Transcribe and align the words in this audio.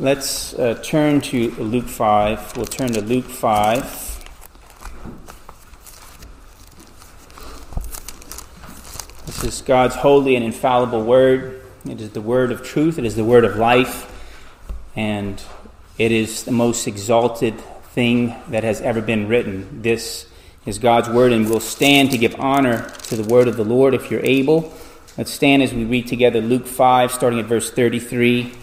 Let's 0.00 0.54
uh, 0.54 0.80
turn 0.82 1.20
to 1.20 1.50
Luke 1.56 1.86
5. 1.86 2.56
We'll 2.56 2.64
turn 2.64 2.94
to 2.94 3.02
Luke 3.02 3.26
5. 3.26 3.82
This 9.26 9.44
is 9.44 9.60
God's 9.60 9.96
holy 9.96 10.36
and 10.36 10.44
infallible 10.46 11.04
word. 11.04 11.62
It 11.84 12.00
is 12.00 12.12
the 12.12 12.22
word 12.22 12.50
of 12.50 12.62
truth, 12.62 12.98
it 12.98 13.04
is 13.04 13.14
the 13.14 13.26
word 13.26 13.44
of 13.44 13.56
life, 13.56 14.10
and 14.96 15.42
it 15.98 16.12
is 16.12 16.44
the 16.44 16.52
most 16.52 16.86
exalted 16.86 17.60
thing 17.92 18.34
that 18.48 18.64
has 18.64 18.80
ever 18.80 19.02
been 19.02 19.28
written. 19.28 19.82
This 19.82 20.26
is 20.64 20.78
God's 20.78 21.10
word, 21.10 21.32
and 21.32 21.46
we'll 21.46 21.60
stand 21.60 22.10
to 22.12 22.16
give 22.16 22.40
honor 22.40 22.88
to 23.08 23.16
the 23.16 23.30
word 23.30 23.48
of 23.48 23.58
the 23.58 23.66
Lord 23.66 23.92
if 23.92 24.10
you're 24.10 24.24
able. 24.24 24.72
Let's 25.18 25.30
stand 25.30 25.62
as 25.62 25.74
we 25.74 25.84
read 25.84 26.06
together 26.06 26.40
Luke 26.40 26.66
5, 26.66 27.12
starting 27.12 27.38
at 27.38 27.44
verse 27.44 27.70
33 27.70 28.54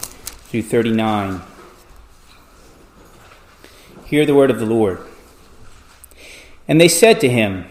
through 0.48 0.61
39. 0.61 1.41
Hear 4.05 4.26
the 4.26 4.34
word 4.34 4.49
of 4.49 4.59
the 4.59 4.66
Lord. 4.66 5.02
And 6.67 6.80
they 6.80 6.88
said 6.88 7.20
to 7.20 7.30
him, 7.30 7.66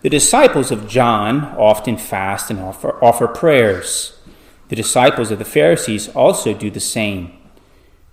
The 0.00 0.10
disciples 0.10 0.72
of 0.72 0.88
John 0.88 1.44
often 1.56 1.96
fast 1.96 2.50
and 2.50 2.58
offer, 2.58 3.02
offer 3.04 3.28
prayers. 3.28 4.18
The 4.68 4.74
disciples 4.74 5.30
of 5.30 5.38
the 5.38 5.44
Pharisees 5.44 6.08
also 6.08 6.52
do 6.54 6.70
the 6.70 6.80
same. 6.80 7.38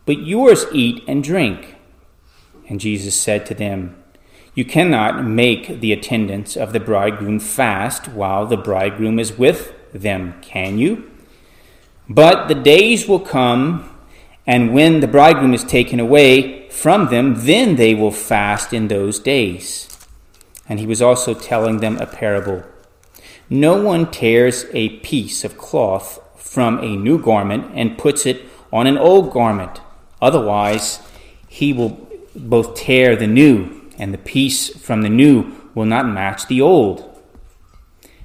But 0.05 0.19
yours 0.19 0.65
eat 0.71 1.03
and 1.07 1.23
drink. 1.23 1.75
And 2.67 2.79
Jesus 2.79 3.15
said 3.15 3.47
to 3.47 3.55
them, 3.55 3.95
You 4.53 4.65
cannot 4.65 5.25
make 5.25 5.79
the 5.79 5.93
attendants 5.93 6.55
of 6.55 6.73
the 6.73 6.79
bridegroom 6.79 7.39
fast 7.39 8.07
while 8.09 8.45
the 8.45 8.57
bridegroom 8.57 9.17
is 9.17 9.35
with 9.35 9.73
them, 9.91 10.39
can 10.41 10.77
you? 10.77 11.08
But 12.09 12.47
the 12.47 12.55
days 12.55 13.07
will 13.07 13.19
come, 13.19 13.87
and 14.47 14.73
when 14.73 14.99
the 14.99 15.07
bridegroom 15.07 15.53
is 15.53 15.63
taken 15.63 15.99
away 15.99 16.67
from 16.69 17.09
them, 17.09 17.35
then 17.45 17.75
they 17.75 17.93
will 17.93 18.11
fast 18.11 18.73
in 18.73 18.87
those 18.87 19.19
days. 19.19 19.87
And 20.67 20.79
he 20.79 20.87
was 20.87 21.03
also 21.03 21.35
telling 21.35 21.77
them 21.77 21.97
a 21.97 22.07
parable. 22.07 22.63
No 23.47 23.79
one 23.79 24.09
tears 24.09 24.65
a 24.73 24.97
piece 24.99 25.43
of 25.43 25.57
cloth 25.57 26.19
from 26.35 26.79
a 26.79 26.95
new 26.95 27.21
garment 27.21 27.71
and 27.75 27.97
puts 27.97 28.25
it 28.25 28.41
on 28.73 28.87
an 28.87 28.97
old 28.97 29.31
garment. 29.31 29.81
Otherwise, 30.19 30.99
he 31.47 31.73
will 31.73 32.07
both 32.35 32.75
tear 32.75 33.15
the 33.15 33.27
new, 33.27 33.81
and 33.99 34.13
the 34.13 34.17
piece 34.17 34.69
from 34.79 35.03
the 35.03 35.09
new 35.09 35.51
will 35.75 35.85
not 35.85 36.07
match 36.07 36.47
the 36.47 36.61
old. 36.61 37.05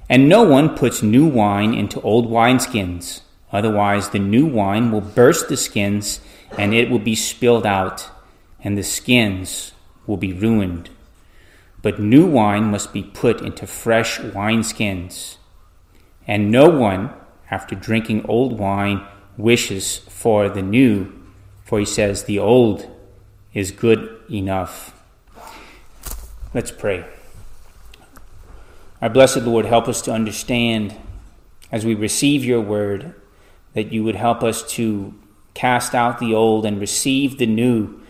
And 0.08 0.28
no 0.28 0.42
one 0.42 0.76
puts 0.76 1.02
new 1.02 1.26
wine 1.26 1.74
into 1.74 2.00
old 2.00 2.30
wineskins. 2.30 3.20
Otherwise, 3.54 4.08
the 4.08 4.18
new 4.18 4.44
wine 4.44 4.90
will 4.90 5.00
burst 5.00 5.48
the 5.48 5.56
skins, 5.56 6.18
and 6.58 6.74
it 6.74 6.90
will 6.90 6.98
be 6.98 7.14
spilled 7.14 7.64
out, 7.64 8.10
and 8.64 8.76
the 8.76 8.82
skins 8.82 9.70
will 10.08 10.16
be 10.16 10.32
ruined. 10.32 10.90
But 11.80 12.00
new 12.00 12.26
wine 12.26 12.64
must 12.64 12.92
be 12.92 13.04
put 13.04 13.40
into 13.40 13.68
fresh 13.68 14.18
wineskins. 14.18 15.36
And 16.26 16.50
no 16.50 16.68
one, 16.68 17.10
after 17.48 17.76
drinking 17.76 18.26
old 18.26 18.58
wine, 18.58 19.06
wishes 19.36 19.98
for 19.98 20.48
the 20.48 20.62
new, 20.62 21.12
for 21.62 21.78
he 21.78 21.84
says, 21.84 22.24
The 22.24 22.40
old 22.40 22.90
is 23.52 23.70
good 23.70 24.20
enough. 24.28 25.00
Let's 26.52 26.72
pray. 26.72 27.04
Our 29.00 29.10
blessed 29.10 29.42
Lord, 29.42 29.66
help 29.66 29.86
us 29.86 30.02
to 30.02 30.12
understand 30.12 30.96
as 31.70 31.86
we 31.86 31.94
receive 31.94 32.44
your 32.44 32.60
word 32.60 33.14
that 33.74 33.92
you 33.92 34.02
would 34.04 34.14
help 34.14 34.42
us 34.42 34.62
to 34.72 35.14
cast 35.52 35.94
out 35.94 36.18
the 36.18 36.34
old 36.34 36.64
and 36.64 36.80
receive 36.80 37.38
the 37.38 37.46
new, 37.46 38.00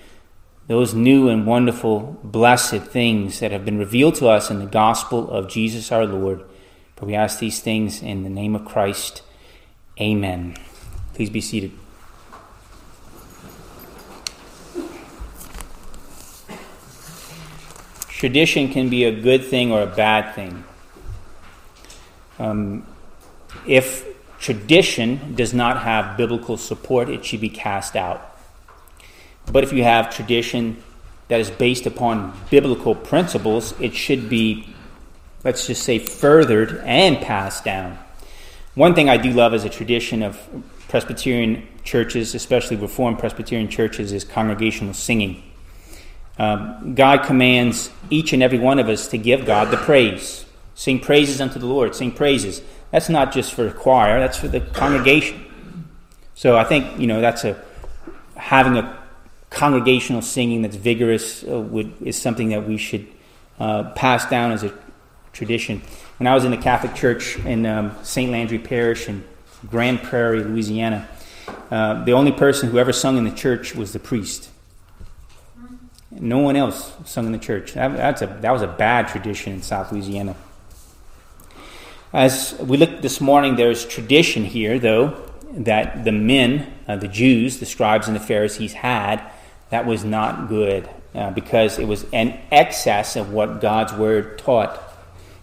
those 0.66 0.94
new 0.94 1.28
and 1.28 1.46
wonderful, 1.46 2.18
blessed 2.22 2.82
things 2.82 3.40
that 3.40 3.50
have 3.50 3.64
been 3.64 3.78
revealed 3.78 4.14
to 4.16 4.28
us 4.28 4.50
in 4.50 4.60
the 4.60 4.66
gospel 4.66 5.30
of 5.30 5.48
Jesus 5.48 5.92
our 5.92 6.06
Lord. 6.06 6.42
For 6.96 7.06
we 7.06 7.14
ask 7.14 7.38
these 7.38 7.60
things 7.60 8.02
in 8.02 8.22
the 8.22 8.30
name 8.30 8.54
of 8.54 8.64
Christ. 8.64 9.22
Amen. 10.00 10.56
Please 11.14 11.30
be 11.30 11.40
seated. 11.40 11.72
Tradition 18.08 18.72
can 18.72 18.88
be 18.88 19.04
a 19.04 19.20
good 19.20 19.44
thing 19.44 19.70
or 19.70 19.82
a 19.82 19.86
bad 19.86 20.34
thing. 20.34 20.64
Um, 22.38 22.86
if 23.66 24.13
tradition 24.44 25.34
does 25.34 25.54
not 25.54 25.80
have 25.80 26.18
biblical 26.18 26.58
support, 26.58 27.08
it 27.08 27.24
should 27.24 27.40
be 27.40 27.48
cast 27.48 27.96
out. 27.96 28.36
But 29.50 29.64
if 29.64 29.72
you 29.72 29.82
have 29.84 30.14
tradition 30.14 30.82
that 31.28 31.40
is 31.40 31.50
based 31.50 31.86
upon 31.86 32.38
biblical 32.50 32.94
principles, 32.94 33.72
it 33.80 33.94
should 33.94 34.28
be, 34.28 34.68
let's 35.44 35.66
just 35.66 35.82
say, 35.82 35.98
furthered 35.98 36.82
and 36.84 37.16
passed 37.22 37.64
down. 37.64 37.98
One 38.74 38.94
thing 38.94 39.08
I 39.08 39.16
do 39.16 39.30
love 39.30 39.54
as 39.54 39.64
a 39.64 39.70
tradition 39.70 40.22
of 40.22 40.38
Presbyterian 40.88 41.66
churches, 41.82 42.34
especially 42.34 42.76
Reformed 42.76 43.18
Presbyterian 43.18 43.70
churches, 43.70 44.12
is 44.12 44.24
congregational 44.24 44.92
singing. 44.92 45.42
Um, 46.38 46.94
God 46.94 47.24
commands 47.24 47.90
each 48.10 48.34
and 48.34 48.42
every 48.42 48.58
one 48.58 48.78
of 48.78 48.90
us 48.90 49.08
to 49.08 49.16
give 49.16 49.46
God 49.46 49.70
the 49.70 49.78
praise. 49.78 50.44
Sing 50.74 51.00
praises 51.00 51.40
unto 51.40 51.58
the 51.58 51.66
Lord. 51.66 51.94
Sing 51.94 52.12
praises. 52.12 52.60
That's 52.94 53.08
not 53.08 53.32
just 53.32 53.54
for 53.54 53.64
the 53.64 53.72
choir, 53.72 54.20
that's 54.20 54.38
for 54.38 54.46
the 54.46 54.60
congregation. 54.60 55.44
So 56.36 56.56
I 56.56 56.62
think, 56.62 56.96
you 56.96 57.08
know, 57.08 57.20
that's 57.20 57.42
a 57.42 57.60
having 58.36 58.76
a 58.76 58.96
congregational 59.50 60.22
singing 60.22 60.62
that's 60.62 60.76
vigorous 60.76 61.42
uh, 61.42 61.58
would, 61.58 61.92
is 62.00 62.16
something 62.16 62.50
that 62.50 62.68
we 62.68 62.76
should 62.76 63.08
uh, 63.58 63.90
pass 63.96 64.30
down 64.30 64.52
as 64.52 64.62
a 64.62 64.72
tradition. 65.32 65.82
When 66.18 66.28
I 66.28 66.34
was 66.34 66.44
in 66.44 66.52
the 66.52 66.56
Catholic 66.56 66.94
Church 66.94 67.36
in 67.40 67.66
um, 67.66 67.96
St. 68.04 68.30
Landry 68.30 68.60
Parish 68.60 69.08
in 69.08 69.24
Grand 69.68 70.00
Prairie, 70.00 70.44
Louisiana, 70.44 71.08
uh, 71.72 72.04
the 72.04 72.12
only 72.12 72.30
person 72.30 72.70
who 72.70 72.78
ever 72.78 72.92
sung 72.92 73.18
in 73.18 73.24
the 73.24 73.32
church 73.32 73.74
was 73.74 73.92
the 73.92 73.98
priest. 73.98 74.50
No 76.12 76.38
one 76.38 76.54
else 76.54 76.92
sung 77.06 77.26
in 77.26 77.32
the 77.32 77.38
church. 77.38 77.72
That, 77.72 77.96
that's 77.96 78.22
a, 78.22 78.28
that 78.40 78.52
was 78.52 78.62
a 78.62 78.68
bad 78.68 79.08
tradition 79.08 79.52
in 79.52 79.62
South 79.62 79.90
Louisiana. 79.90 80.36
As 82.14 82.54
we 82.60 82.76
looked 82.76 83.02
this 83.02 83.20
morning, 83.20 83.56
there's 83.56 83.84
tradition 83.84 84.44
here, 84.44 84.78
though, 84.78 85.20
that 85.50 86.04
the 86.04 86.12
men, 86.12 86.72
uh, 86.86 86.94
the 86.94 87.08
Jews, 87.08 87.58
the 87.58 87.66
scribes 87.66 88.06
and 88.06 88.14
the 88.14 88.20
Pharisees 88.20 88.72
had, 88.72 89.20
that 89.70 89.84
was 89.84 90.04
not 90.04 90.48
good 90.48 90.88
uh, 91.12 91.32
because 91.32 91.80
it 91.80 91.88
was 91.88 92.06
an 92.12 92.38
excess 92.52 93.16
of 93.16 93.32
what 93.32 93.60
God's 93.60 93.92
word 93.94 94.38
taught. 94.38 94.80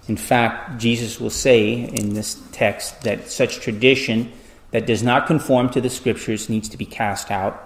In 0.08 0.16
fact, 0.16 0.80
Jesus 0.80 1.20
will 1.20 1.30
say 1.30 1.74
in 1.74 2.14
this 2.14 2.42
text 2.54 3.02
that 3.02 3.30
such 3.30 3.60
tradition 3.60 4.32
that 4.72 4.86
does 4.86 5.04
not 5.04 5.28
conform 5.28 5.70
to 5.72 5.82
the 5.82 5.90
scriptures 5.90 6.48
needs 6.48 6.70
to 6.70 6.78
be 6.78 6.86
cast 6.86 7.32
out. 7.32 7.62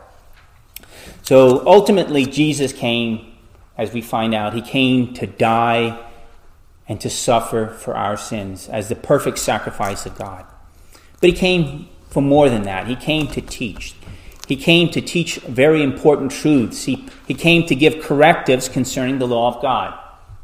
So 1.21 1.63
ultimately, 1.67 2.25
Jesus 2.25 2.73
came, 2.73 3.35
as 3.77 3.93
we 3.93 4.01
find 4.01 4.33
out, 4.33 4.55
he 4.55 4.63
came 4.63 5.13
to 5.13 5.27
die 5.27 6.04
and 6.87 7.01
to 7.01 7.09
suffer 7.09 7.67
for 7.67 7.95
our 7.95 8.17
sins 8.17 8.69
as 8.69 8.89
the 8.89 8.95
perfect 8.95 9.39
sacrifice 9.39 10.05
of 10.05 10.17
God. 10.17 10.45
But 11.19 11.29
he 11.29 11.35
came 11.35 11.89
for 12.09 12.21
more 12.21 12.49
than 12.49 12.63
that. 12.63 12.87
He 12.87 12.95
came 12.95 13.27
to 13.29 13.41
teach. 13.41 13.95
He 14.47 14.55
came 14.55 14.89
to 14.91 15.01
teach 15.01 15.37
very 15.37 15.81
important 15.81 16.31
truths. 16.31 16.83
He, 16.83 17.07
he 17.27 17.33
came 17.33 17.65
to 17.67 17.75
give 17.75 18.03
correctives 18.03 18.69
concerning 18.69 19.17
the 19.17 19.27
law 19.27 19.55
of 19.55 19.61
God. 19.61 19.99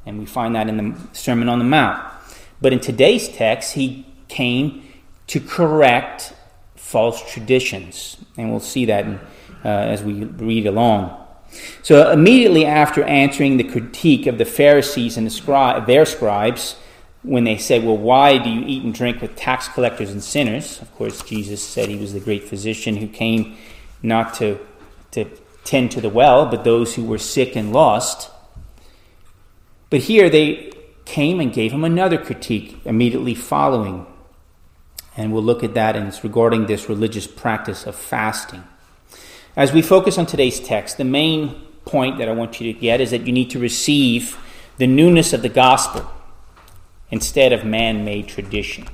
And 0.05 0.17
we 0.17 0.25
find 0.25 0.55
that 0.55 0.67
in 0.67 0.77
the 0.77 0.99
Sermon 1.13 1.47
on 1.47 1.59
the 1.59 1.65
Mount. 1.65 2.03
But 2.59 2.73
in 2.73 2.79
today's 2.79 3.29
text, 3.29 3.73
he 3.73 4.07
came 4.27 4.83
to 5.27 5.39
correct 5.39 6.33
false 6.75 7.21
traditions. 7.31 8.17
And 8.37 8.49
we'll 8.49 8.59
see 8.59 8.85
that 8.85 9.05
in 9.05 9.19
uh, 9.63 9.67
as 9.67 10.03
we 10.03 10.23
read 10.23 10.65
along. 10.65 11.17
So, 11.83 12.11
immediately 12.11 12.65
after 12.65 13.03
answering 13.03 13.57
the 13.57 13.63
critique 13.63 14.27
of 14.27 14.37
the 14.37 14.45
Pharisees 14.45 15.17
and 15.17 15.27
the 15.27 15.31
scri- 15.31 15.85
their 15.85 16.05
scribes, 16.05 16.75
when 17.23 17.43
they 17.43 17.57
said, 17.57 17.83
Well, 17.83 17.97
why 17.97 18.37
do 18.37 18.49
you 18.49 18.63
eat 18.65 18.83
and 18.83 18.93
drink 18.93 19.21
with 19.21 19.35
tax 19.35 19.67
collectors 19.67 20.11
and 20.11 20.23
sinners? 20.23 20.81
Of 20.81 20.93
course, 20.95 21.21
Jesus 21.21 21.61
said 21.61 21.89
he 21.89 21.97
was 21.97 22.13
the 22.13 22.19
great 22.19 22.43
physician 22.43 22.97
who 22.97 23.07
came 23.07 23.57
not 24.01 24.33
to, 24.35 24.59
to 25.11 25.25
tend 25.63 25.91
to 25.91 26.01
the 26.01 26.09
well, 26.09 26.45
but 26.47 26.63
those 26.63 26.95
who 26.95 27.05
were 27.05 27.17
sick 27.17 27.55
and 27.55 27.71
lost. 27.71 28.31
But 29.89 30.01
here 30.01 30.29
they 30.29 30.71
came 31.05 31.39
and 31.39 31.53
gave 31.53 31.71
him 31.71 31.83
another 31.83 32.17
critique 32.17 32.79
immediately 32.85 33.35
following. 33.35 34.07
And 35.17 35.33
we'll 35.33 35.43
look 35.43 35.63
at 35.63 35.73
that, 35.73 35.95
and 35.95 36.07
it's 36.07 36.23
regarding 36.23 36.65
this 36.65 36.87
religious 36.87 37.27
practice 37.27 37.85
of 37.85 37.95
fasting. 37.95 38.63
As 39.55 39.73
we 39.73 39.81
focus 39.81 40.17
on 40.17 40.25
today's 40.25 40.61
text, 40.61 40.95
the 40.95 41.03
main 41.03 41.55
point 41.83 42.19
that 42.19 42.29
I 42.29 42.31
want 42.31 42.61
you 42.61 42.71
to 42.71 42.79
get 42.79 43.01
is 43.01 43.11
that 43.11 43.27
you 43.27 43.33
need 43.33 43.49
to 43.49 43.59
receive 43.59 44.37
the 44.77 44.87
newness 44.87 45.33
of 45.33 45.41
the 45.41 45.49
gospel 45.49 46.09
instead 47.09 47.51
of 47.51 47.65
man 47.65 48.05
made 48.05 48.29
tradition. 48.29 48.87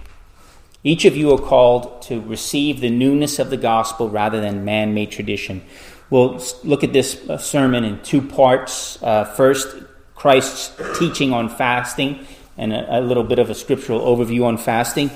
Each 0.83 1.05
of 1.05 1.15
you 1.15 1.31
are 1.31 1.37
called 1.37 2.01
to 2.03 2.21
receive 2.21 2.81
the 2.81 2.89
newness 2.89 3.37
of 3.37 3.51
the 3.51 3.57
gospel 3.57 4.09
rather 4.09 4.41
than 4.41 4.65
man 4.65 4.95
made 4.95 5.11
tradition. 5.11 5.61
We'll 6.09 6.41
look 6.63 6.83
at 6.83 6.91
this 6.91 7.29
uh, 7.29 7.37
sermon 7.37 7.83
in 7.83 8.01
two 8.01 8.21
parts. 8.21 9.01
Uh, 9.03 9.25
first, 9.25 9.75
Christ's 10.15 10.71
teaching 10.97 11.33
on 11.33 11.49
fasting 11.49 12.25
and 12.57 12.73
a, 12.73 12.97
a 12.97 13.01
little 13.01 13.23
bit 13.23 13.37
of 13.37 13.51
a 13.51 13.55
scriptural 13.55 13.99
overview 13.99 14.45
on 14.45 14.57
fasting, 14.57 15.11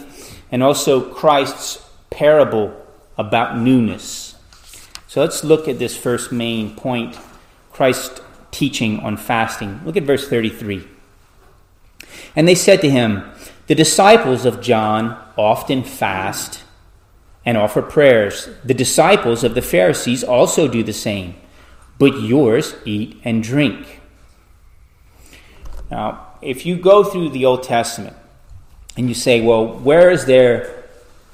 and 0.51 0.61
also 0.61 1.01
Christ's 1.01 1.83
parable 2.11 2.75
about 3.17 3.57
newness. 3.57 4.30
So 5.11 5.19
let's 5.19 5.43
look 5.43 5.67
at 5.67 5.77
this 5.77 5.97
first 5.97 6.31
main 6.31 6.73
point 6.73 7.19
Christ's 7.73 8.21
teaching 8.49 9.01
on 9.01 9.17
fasting. 9.17 9.81
Look 9.83 9.97
at 9.97 10.03
verse 10.03 10.29
33. 10.29 10.87
And 12.33 12.47
they 12.47 12.55
said 12.55 12.79
to 12.79 12.89
him, 12.89 13.29
The 13.67 13.75
disciples 13.75 14.45
of 14.45 14.61
John 14.61 15.21
often 15.37 15.83
fast 15.83 16.63
and 17.43 17.57
offer 17.57 17.81
prayers. 17.81 18.47
The 18.63 18.73
disciples 18.73 19.43
of 19.43 19.53
the 19.53 19.61
Pharisees 19.61 20.23
also 20.23 20.69
do 20.69 20.81
the 20.81 20.93
same, 20.93 21.35
but 21.99 22.21
yours 22.21 22.75
eat 22.85 23.19
and 23.25 23.43
drink. 23.43 23.99
Now, 25.89 26.35
if 26.41 26.65
you 26.65 26.77
go 26.77 27.03
through 27.03 27.31
the 27.31 27.43
Old 27.43 27.63
Testament 27.63 28.15
and 28.95 29.09
you 29.09 29.13
say, 29.13 29.41
well, 29.41 29.67
where 29.67 30.09
is 30.09 30.23
there 30.23 30.85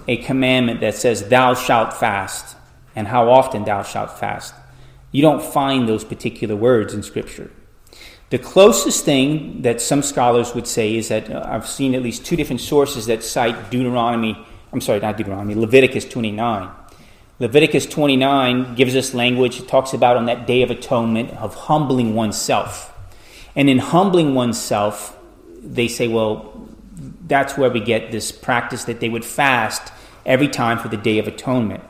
a 0.07 0.17
commandment 0.17 0.79
that 0.79 0.95
says, 0.95 1.29
thou 1.29 1.53
shalt 1.53 1.93
fast, 1.93 2.56
and 2.97 3.07
how 3.07 3.29
often 3.29 3.63
thou 3.63 3.83
shalt 3.83 4.17
fast? 4.17 4.55
You 5.11 5.21
don't 5.21 5.43
find 5.43 5.87
those 5.87 6.03
particular 6.03 6.55
words 6.55 6.95
in 6.95 7.03
Scripture. 7.03 7.51
The 8.31 8.39
closest 8.39 9.05
thing 9.05 9.61
that 9.61 9.79
some 9.79 10.01
scholars 10.01 10.55
would 10.55 10.65
say 10.65 10.95
is 10.95 11.07
that 11.09 11.29
uh, 11.29 11.45
I've 11.47 11.67
seen 11.67 11.93
at 11.93 12.01
least 12.01 12.25
two 12.25 12.35
different 12.35 12.59
sources 12.59 13.05
that 13.05 13.23
cite 13.23 13.69
Deuteronomy, 13.69 14.35
I'm 14.73 14.81
sorry, 14.81 14.99
not 14.99 15.15
Deuteronomy, 15.15 15.53
Leviticus 15.53 16.05
29. 16.05 16.71
Leviticus 17.39 17.85
29 17.85 18.73
gives 18.73 18.95
us 18.95 19.13
language, 19.13 19.59
it 19.59 19.67
talks 19.67 19.93
about 19.93 20.17
on 20.17 20.25
that 20.25 20.47
day 20.47 20.63
of 20.63 20.71
atonement 20.71 21.29
of 21.37 21.53
humbling 21.53 22.15
oneself. 22.15 22.91
And 23.55 23.69
in 23.69 23.77
humbling 23.77 24.33
oneself, 24.33 25.15
they 25.61 25.87
say, 25.87 26.07
well, 26.07 26.67
that's 27.27 27.57
where 27.57 27.69
we 27.69 27.79
get 27.79 28.11
this 28.11 28.31
practice 28.31 28.85
that 28.85 28.99
they 29.01 29.09
would 29.09 29.23
fast 29.23 29.93
every 30.25 30.47
time 30.47 30.79
for 30.79 30.87
the 30.87 30.97
Day 30.97 31.19
of 31.19 31.27
Atonement. 31.27 31.83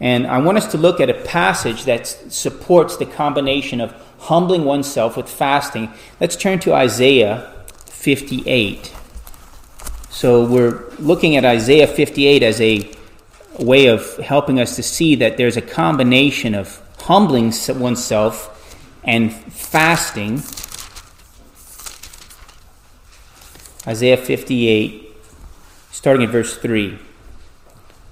And 0.00 0.26
I 0.26 0.38
want 0.38 0.58
us 0.58 0.70
to 0.72 0.78
look 0.78 1.00
at 1.00 1.08
a 1.08 1.14
passage 1.14 1.84
that 1.84 2.06
supports 2.06 2.96
the 2.96 3.06
combination 3.06 3.80
of 3.80 3.94
humbling 4.18 4.64
oneself 4.64 5.16
with 5.16 5.28
fasting. 5.28 5.90
Let's 6.20 6.36
turn 6.36 6.58
to 6.60 6.74
Isaiah 6.74 7.52
58. 7.86 8.94
So 10.10 10.44
we're 10.44 10.90
looking 10.98 11.36
at 11.36 11.44
Isaiah 11.44 11.86
58 11.86 12.42
as 12.42 12.60
a 12.60 12.90
way 13.58 13.86
of 13.86 14.16
helping 14.18 14.60
us 14.60 14.76
to 14.76 14.82
see 14.82 15.14
that 15.16 15.36
there's 15.36 15.56
a 15.56 15.62
combination 15.62 16.54
of 16.54 16.82
humbling 16.98 17.52
oneself 17.78 18.52
and 19.04 19.32
fasting 19.32 20.42
Isaiah 23.86 24.16
58, 24.16 25.14
starting 25.92 26.24
at 26.24 26.30
verse 26.30 26.56
3. 26.56 26.98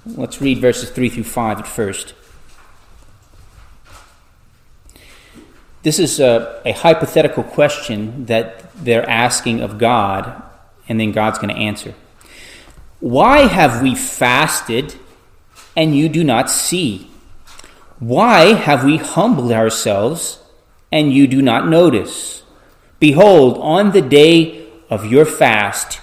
Let's 0.07 0.39
read 0.43 0.59
verses 0.59 0.91
3 0.91 1.09
through 1.09 1.25
5 1.25 1.61
at 1.61 1.67
first. 1.67 2.13
This 5.83 5.99
is 5.99 6.21
a, 6.21 6.61
a 6.67 6.73
hypothetical 6.73 7.43
question 7.43 8.27
that 8.27 8.71
they're 8.75 9.09
asking 9.09 9.61
of 9.61 9.79
God, 9.79 10.43
and 10.89 11.01
then 11.01 11.13
God's 11.13 11.39
going 11.39 11.55
to 11.55 11.61
answer. 11.61 11.95
Why 13.01 13.47
have 13.47 13.81
we 13.83 13.95
fasted 13.95 14.95
and 15.75 15.97
you 15.97 16.11
do 16.11 16.23
not 16.23 16.51
see? 16.51 17.11
Why 17.99 18.53
have 18.53 18.85
we 18.85 18.99
humbled 18.99 19.53
ourselves 19.53 20.39
and 20.93 21.15
you 21.15 21.27
do 21.27 21.41
not 21.41 21.67
notice? 21.67 22.43
Behold, 23.01 23.57
on 23.59 23.93
the 23.93 24.03
day 24.03 24.67
of 24.91 25.11
your 25.11 25.25
fast, 25.25 26.01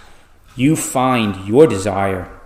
you 0.56 0.76
find 0.76 1.48
your 1.48 1.68
desire 1.68 2.41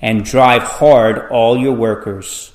and 0.00 0.24
drive 0.24 0.62
hard 0.62 1.28
all 1.30 1.56
your 1.58 1.74
workers. 1.74 2.52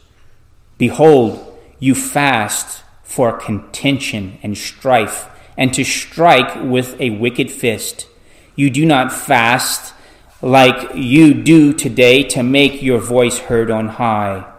Behold, 0.78 1.58
you 1.80 1.96
fast 1.96 2.84
for 3.04 3.32
contention 3.38 4.38
and 4.44 4.58
strife, 4.58 5.30
and 5.58 5.74
to 5.74 5.84
strike 5.84 6.56
with 6.64 7.00
a 7.00 7.12
wicked 7.12 7.50
fist. 7.50 8.08
You 8.56 8.70
do 8.70 8.86
not 8.86 9.14
fast 9.14 9.94
like 10.42 10.96
you 10.96 11.34
do 11.34 11.74
today 11.74 12.24
to 12.24 12.44
make 12.44 12.82
your 12.82 13.00
voice 13.00 13.40
heard 13.40 13.72
on 13.72 13.88
high. 13.88 14.52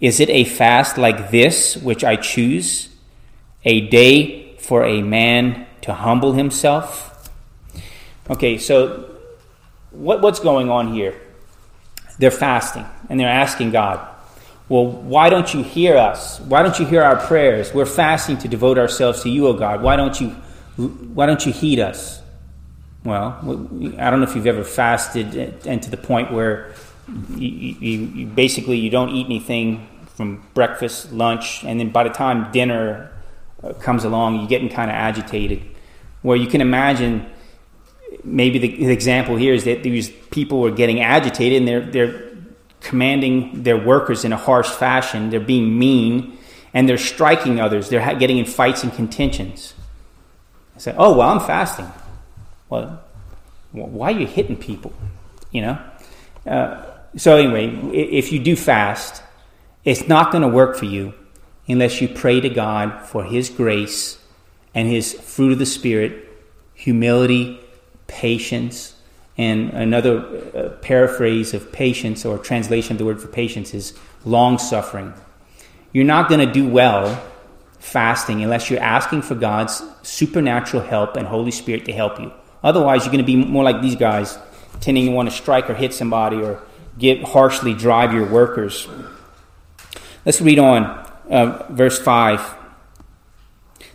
Is 0.00 0.18
it 0.18 0.28
a 0.30 0.44
fast 0.44 0.98
like 0.98 1.30
this 1.30 1.76
which 1.76 2.02
I 2.02 2.16
choose? 2.16 2.88
A 3.64 3.82
day 3.88 4.56
for 4.58 4.84
a 4.84 5.00
man 5.00 5.66
to 5.82 5.94
humble 5.94 6.32
himself? 6.32 7.30
Okay, 8.28 8.58
so 8.58 9.16
what, 9.92 10.20
what's 10.20 10.40
going 10.40 10.68
on 10.68 10.92
here? 10.92 11.21
They're 12.18 12.30
fasting 12.30 12.86
and 13.08 13.18
they're 13.18 13.28
asking 13.28 13.70
God, 13.70 14.08
well, 14.68 14.86
why 14.86 15.28
don't 15.28 15.52
you 15.52 15.62
hear 15.62 15.96
us? 15.96 16.40
Why 16.40 16.62
don't 16.62 16.78
you 16.78 16.86
hear 16.86 17.02
our 17.02 17.16
prayers? 17.16 17.74
We're 17.74 17.84
fasting 17.84 18.38
to 18.38 18.48
devote 18.48 18.78
ourselves 18.78 19.22
to 19.22 19.28
you, 19.28 19.46
O 19.48 19.52
God. 19.52 19.82
Why 19.82 19.96
don't 19.96 20.18
you, 20.20 20.30
why 20.78 21.26
don't 21.26 21.44
you 21.44 21.52
heed 21.52 21.78
us? 21.78 22.22
Well, 23.04 23.38
I 23.98 24.10
don't 24.10 24.20
know 24.20 24.26
if 24.26 24.36
you've 24.36 24.46
ever 24.46 24.64
fasted 24.64 25.66
and 25.66 25.82
to 25.82 25.90
the 25.90 25.96
point 25.96 26.32
where 26.32 26.72
you, 27.36 27.48
you, 27.48 27.98
you 28.06 28.26
basically 28.26 28.78
you 28.78 28.90
don't 28.90 29.10
eat 29.10 29.26
anything 29.26 29.88
from 30.14 30.46
breakfast, 30.54 31.12
lunch, 31.12 31.64
and 31.64 31.80
then 31.80 31.90
by 31.90 32.04
the 32.04 32.10
time 32.10 32.52
dinner 32.52 33.10
uh, 33.62 33.72
comes 33.74 34.04
along, 34.04 34.38
you're 34.38 34.48
getting 34.48 34.68
kind 34.68 34.90
of 34.90 34.94
agitated. 34.94 35.62
Where 36.22 36.36
you 36.36 36.46
can 36.46 36.60
imagine 36.60 37.28
maybe 38.24 38.58
the, 38.58 38.92
example 38.92 39.36
here 39.36 39.54
is 39.54 39.64
that 39.64 39.82
these 39.82 40.10
people 40.30 40.60
were 40.60 40.70
getting 40.70 41.00
agitated 41.00 41.58
and 41.58 41.68
they're, 41.68 41.80
they're 41.80 42.30
commanding 42.80 43.62
their 43.62 43.76
workers 43.76 44.24
in 44.24 44.32
a 44.32 44.36
harsh 44.36 44.68
fashion. 44.68 45.30
They're 45.30 45.40
being 45.40 45.78
mean 45.78 46.38
and 46.74 46.88
they're 46.88 46.98
striking 46.98 47.60
others. 47.60 47.88
They're 47.88 48.14
getting 48.16 48.38
in 48.38 48.44
fights 48.44 48.82
and 48.82 48.92
contentions. 48.92 49.74
I 50.76 50.78
say, 50.78 50.94
oh, 50.96 51.16
well, 51.16 51.28
I'm 51.28 51.40
fasting. 51.40 51.90
Well, 52.68 53.02
why 53.72 54.12
are 54.12 54.18
you 54.18 54.26
hitting 54.26 54.56
people? 54.56 54.92
You 55.50 55.62
know? 55.62 55.78
Uh, 56.46 56.84
so, 57.16 57.36
anyway, 57.36 57.68
if 57.94 58.32
you 58.32 58.38
do 58.38 58.56
fast, 58.56 59.22
it's 59.84 60.08
not 60.08 60.32
going 60.32 60.42
to 60.42 60.48
work 60.48 60.76
for 60.76 60.86
you 60.86 61.12
unless 61.68 62.00
you 62.00 62.08
pray 62.08 62.40
to 62.40 62.48
God 62.48 63.06
for 63.06 63.24
His 63.24 63.50
grace 63.50 64.18
and 64.74 64.88
His 64.88 65.12
fruit 65.12 65.52
of 65.52 65.58
the 65.58 65.66
Spirit, 65.66 66.28
humility, 66.74 67.60
patience. 68.12 68.94
And 69.38 69.70
another 69.70 70.18
uh, 70.54 70.68
paraphrase 70.82 71.54
of 71.54 71.72
patience 71.72 72.24
or 72.26 72.36
translation 72.36 72.92
of 72.92 72.98
the 72.98 73.06
word 73.06 73.20
for 73.20 73.28
patience 73.28 73.72
is 73.72 73.98
long 74.24 74.58
suffering. 74.58 75.14
You're 75.92 76.04
not 76.04 76.28
going 76.28 76.46
to 76.46 76.52
do 76.52 76.68
well 76.68 77.22
fasting 77.78 78.42
unless 78.42 78.70
you're 78.70 78.80
asking 78.80 79.22
for 79.22 79.34
God's 79.34 79.82
supernatural 80.02 80.82
help 80.82 81.16
and 81.16 81.26
Holy 81.26 81.50
Spirit 81.50 81.86
to 81.86 81.92
help 81.92 82.20
you. 82.20 82.32
Otherwise, 82.62 83.04
you're 83.04 83.12
going 83.12 83.24
to 83.24 83.26
be 83.26 83.36
more 83.36 83.64
like 83.64 83.82
these 83.82 83.96
guys, 83.96 84.38
tending 84.80 85.06
to 85.06 85.12
want 85.12 85.28
to 85.28 85.34
strike 85.34 85.68
or 85.68 85.74
hit 85.74 85.92
somebody 85.92 86.36
or 86.36 86.62
get 86.98 87.24
harshly 87.24 87.74
drive 87.74 88.12
your 88.12 88.26
workers. 88.26 88.86
Let's 90.24 90.40
read 90.40 90.58
on, 90.58 90.84
uh, 91.28 91.66
verse 91.70 91.98
5. 91.98 92.56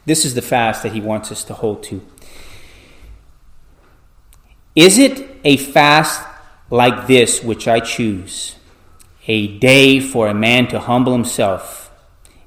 This 0.05 0.25
is 0.25 0.35
the 0.35 0.41
fast 0.41 0.83
that 0.83 0.91
he 0.91 0.99
wants 0.99 1.31
us 1.31 1.43
to 1.45 1.53
hold 1.53 1.83
to. 1.83 2.05
Is 4.77 4.99
it 4.99 5.27
a 5.43 5.57
fast 5.57 6.21
like 6.69 7.07
this 7.07 7.41
which 7.41 7.67
I 7.67 7.79
choose? 7.79 8.57
A 9.25 9.57
day 9.57 9.99
for 9.99 10.27
a 10.27 10.35
man 10.35 10.67
to 10.67 10.79
humble 10.79 11.13
himself. 11.13 11.89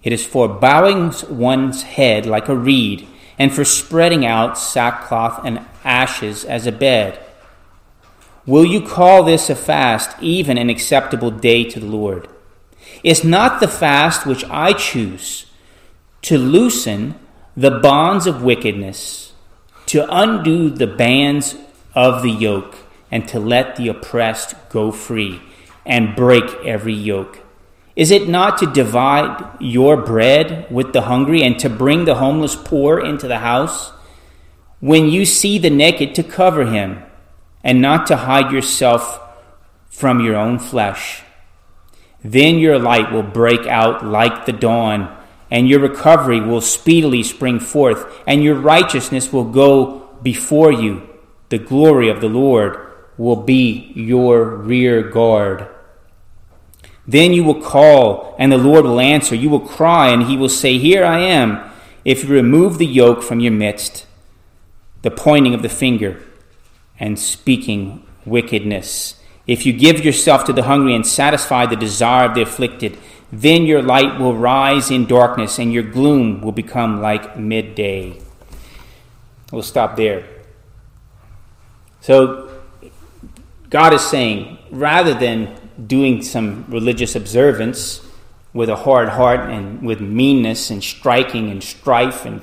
It 0.04 0.12
is 0.12 0.24
for 0.24 0.46
bowing 0.46 1.12
one's 1.28 1.82
head 1.82 2.26
like 2.26 2.48
a 2.48 2.54
reed, 2.54 3.08
and 3.36 3.52
for 3.52 3.64
spreading 3.64 4.24
out 4.24 4.56
sackcloth 4.56 5.44
and 5.44 5.66
ashes 5.82 6.44
as 6.44 6.68
a 6.68 6.72
bed. 6.72 7.18
Will 8.46 8.64
you 8.64 8.80
call 8.80 9.24
this 9.24 9.50
a 9.50 9.56
fast, 9.56 10.10
even 10.22 10.56
an 10.56 10.70
acceptable 10.70 11.32
day 11.32 11.64
to 11.64 11.80
the 11.80 11.86
Lord? 11.86 12.28
Is 13.02 13.24
not 13.24 13.58
the 13.58 13.66
fast 13.66 14.24
which 14.24 14.44
I 14.44 14.72
choose 14.74 15.46
to 16.22 16.38
loosen 16.38 17.16
the 17.56 17.72
bonds 17.72 18.28
of 18.28 18.44
wickedness, 18.44 19.32
to 19.86 20.06
undo 20.08 20.70
the 20.70 20.86
bands 20.86 21.56
of 21.94 22.22
the 22.22 22.30
yoke, 22.30 22.76
and 23.10 23.26
to 23.28 23.40
let 23.40 23.76
the 23.76 23.88
oppressed 23.88 24.54
go 24.68 24.92
free, 24.92 25.40
and 25.84 26.14
break 26.14 26.44
every 26.64 26.94
yoke? 26.94 27.40
Is 27.96 28.10
it 28.10 28.28
not 28.28 28.58
to 28.58 28.66
divide 28.72 29.56
your 29.60 29.96
bread 29.96 30.70
with 30.70 30.92
the 30.92 31.02
hungry, 31.02 31.42
and 31.42 31.58
to 31.58 31.68
bring 31.68 32.04
the 32.04 32.14
homeless 32.14 32.56
poor 32.56 32.98
into 32.98 33.28
the 33.28 33.40
house? 33.40 33.92
When 34.78 35.08
you 35.08 35.26
see 35.26 35.58
the 35.58 35.70
naked, 35.70 36.14
to 36.14 36.22
cover 36.22 36.64
him, 36.64 37.02
and 37.62 37.82
not 37.82 38.06
to 38.06 38.16
hide 38.16 38.52
yourself 38.52 39.20
from 39.90 40.24
your 40.24 40.36
own 40.36 40.58
flesh. 40.58 41.22
Then 42.24 42.58
your 42.58 42.78
light 42.78 43.12
will 43.12 43.22
break 43.22 43.66
out 43.66 44.06
like 44.06 44.46
the 44.46 44.52
dawn, 44.52 45.14
and 45.50 45.68
your 45.68 45.80
recovery 45.80 46.40
will 46.40 46.60
speedily 46.60 47.22
spring 47.22 47.60
forth, 47.60 48.06
and 48.26 48.42
your 48.42 48.54
righteousness 48.54 49.32
will 49.32 49.44
go 49.44 50.08
before 50.22 50.72
you. 50.72 51.09
The 51.50 51.58
glory 51.58 52.08
of 52.08 52.20
the 52.20 52.28
Lord 52.28 52.90
will 53.18 53.36
be 53.36 53.92
your 53.94 54.44
rear 54.44 55.02
guard. 55.02 55.68
Then 57.06 57.32
you 57.32 57.44
will 57.44 57.60
call, 57.60 58.34
and 58.38 58.50
the 58.50 58.58
Lord 58.58 58.84
will 58.84 59.00
answer. 59.00 59.34
You 59.34 59.50
will 59.50 59.60
cry, 59.60 60.08
and 60.08 60.22
he 60.22 60.36
will 60.36 60.48
say, 60.48 60.78
Here 60.78 61.04
I 61.04 61.18
am. 61.18 61.70
If 62.04 62.24
you 62.24 62.30
remove 62.30 62.78
the 62.78 62.86
yoke 62.86 63.22
from 63.22 63.40
your 63.40 63.52
midst, 63.52 64.06
the 65.02 65.10
pointing 65.10 65.52
of 65.52 65.62
the 65.62 65.68
finger, 65.68 66.22
and 66.98 67.18
speaking 67.18 68.06
wickedness. 68.24 69.20
If 69.46 69.66
you 69.66 69.72
give 69.72 70.04
yourself 70.04 70.44
to 70.44 70.52
the 70.52 70.62
hungry 70.62 70.94
and 70.94 71.06
satisfy 71.06 71.66
the 71.66 71.76
desire 71.76 72.28
of 72.28 72.34
the 72.34 72.42
afflicted, 72.42 72.96
then 73.32 73.64
your 73.64 73.82
light 73.82 74.20
will 74.20 74.36
rise 74.36 74.90
in 74.90 75.06
darkness 75.06 75.58
and 75.58 75.72
your 75.72 75.82
gloom 75.82 76.42
will 76.42 76.52
become 76.52 77.00
like 77.00 77.36
midday. 77.38 78.20
We'll 79.50 79.62
stop 79.62 79.96
there. 79.96 80.39
So, 82.00 82.60
God 83.68 83.92
is 83.92 84.02
saying, 84.02 84.58
rather 84.70 85.14
than 85.14 85.56
doing 85.86 86.22
some 86.22 86.64
religious 86.68 87.14
observance 87.14 88.04
with 88.52 88.68
a 88.68 88.76
hard 88.76 89.08
heart 89.10 89.48
and 89.50 89.82
with 89.82 90.00
meanness 90.00 90.70
and 90.70 90.82
striking 90.82 91.50
and 91.50 91.62
strife 91.62 92.24
and, 92.24 92.42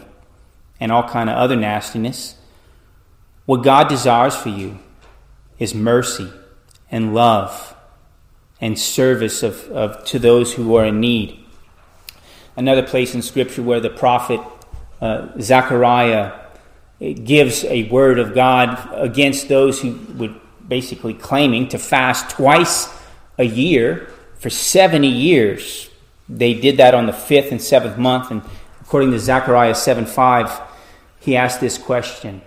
and 0.79 0.91
all 0.91 1.07
kind 1.07 1.29
of 1.29 1.37
other 1.37 1.55
nastiness, 1.55 2.35
what 3.45 3.63
God 3.63 3.87
desires 3.87 4.35
for 4.35 4.49
you 4.49 4.79
is 5.59 5.73
mercy 5.73 6.31
and 6.91 7.13
love 7.13 7.75
and 8.61 8.77
service 8.77 9.43
of, 9.43 9.69
of, 9.69 10.03
to 10.05 10.19
those 10.19 10.53
who 10.53 10.75
are 10.75 10.85
in 10.85 10.99
need. 10.99 11.43
Another 12.55 12.83
place 12.83 13.13
in 13.13 13.21
Scripture 13.21 13.61
where 13.61 13.79
the 13.79 13.89
prophet 13.89 14.41
uh, 14.99 15.27
Zechariah 15.39 16.33
gives 17.00 17.63
a 17.66 17.88
word 17.89 18.20
of 18.20 18.34
God 18.34 18.89
against 18.94 19.48
those 19.48 19.82
who 19.82 19.94
would 20.16 20.39
basically 20.68 21.13
claiming 21.13 21.70
to 21.70 21.80
fast 21.80 22.30
twice 22.32 22.89
a 23.38 23.44
year 23.44 24.10
for 24.39 24.50
70 24.50 25.08
years. 25.08 25.89
They 26.27 26.54
did 26.54 26.77
that 26.77 26.94
on 26.94 27.06
the 27.06 27.13
fifth 27.13 27.51
and 27.51 27.62
seventh 27.62 27.98
month, 27.98 28.32
and 28.32 28.42
according 28.82 29.12
to 29.12 29.20
Zechariah 29.20 29.75
7 29.75 30.06
5, 30.06 30.62
he 31.20 31.36
asked 31.36 31.60
this 31.62 31.77
question 31.77 32.42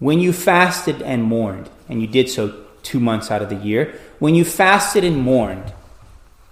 when 0.00 0.18
you 0.18 0.32
fasted 0.32 1.02
and 1.02 1.22
mourned, 1.22 1.68
and 1.88 2.00
you 2.00 2.06
did 2.06 2.28
so 2.28 2.64
two 2.82 2.98
months 2.98 3.30
out 3.30 3.42
of 3.42 3.50
the 3.50 3.56
year, 3.56 4.00
when 4.18 4.34
you 4.34 4.44
fasted 4.44 5.04
and 5.04 5.18
mourned, 5.18 5.74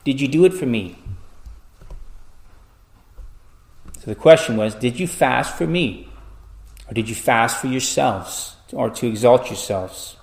did 0.05 0.21
you 0.21 0.29
do 0.29 0.45
it 0.45 0.53
for 0.53 0.67
me? 0.67 0.99
So 4.01 4.05
the 4.05 4.15
question 4.15 4.57
was 4.57 4.75
Did 4.75 5.01
you 5.01 5.07
fast 5.07 5.57
for 5.57 5.67
me? 5.67 6.08
Or 6.89 6.95
did 6.95 7.09
you 7.09 7.15
fast 7.15 7.61
for 7.61 7.67
yourselves 7.67 8.57
or 8.73 8.91
to 8.91 9.07
exalt 9.07 9.47
yourselves? 9.47 10.17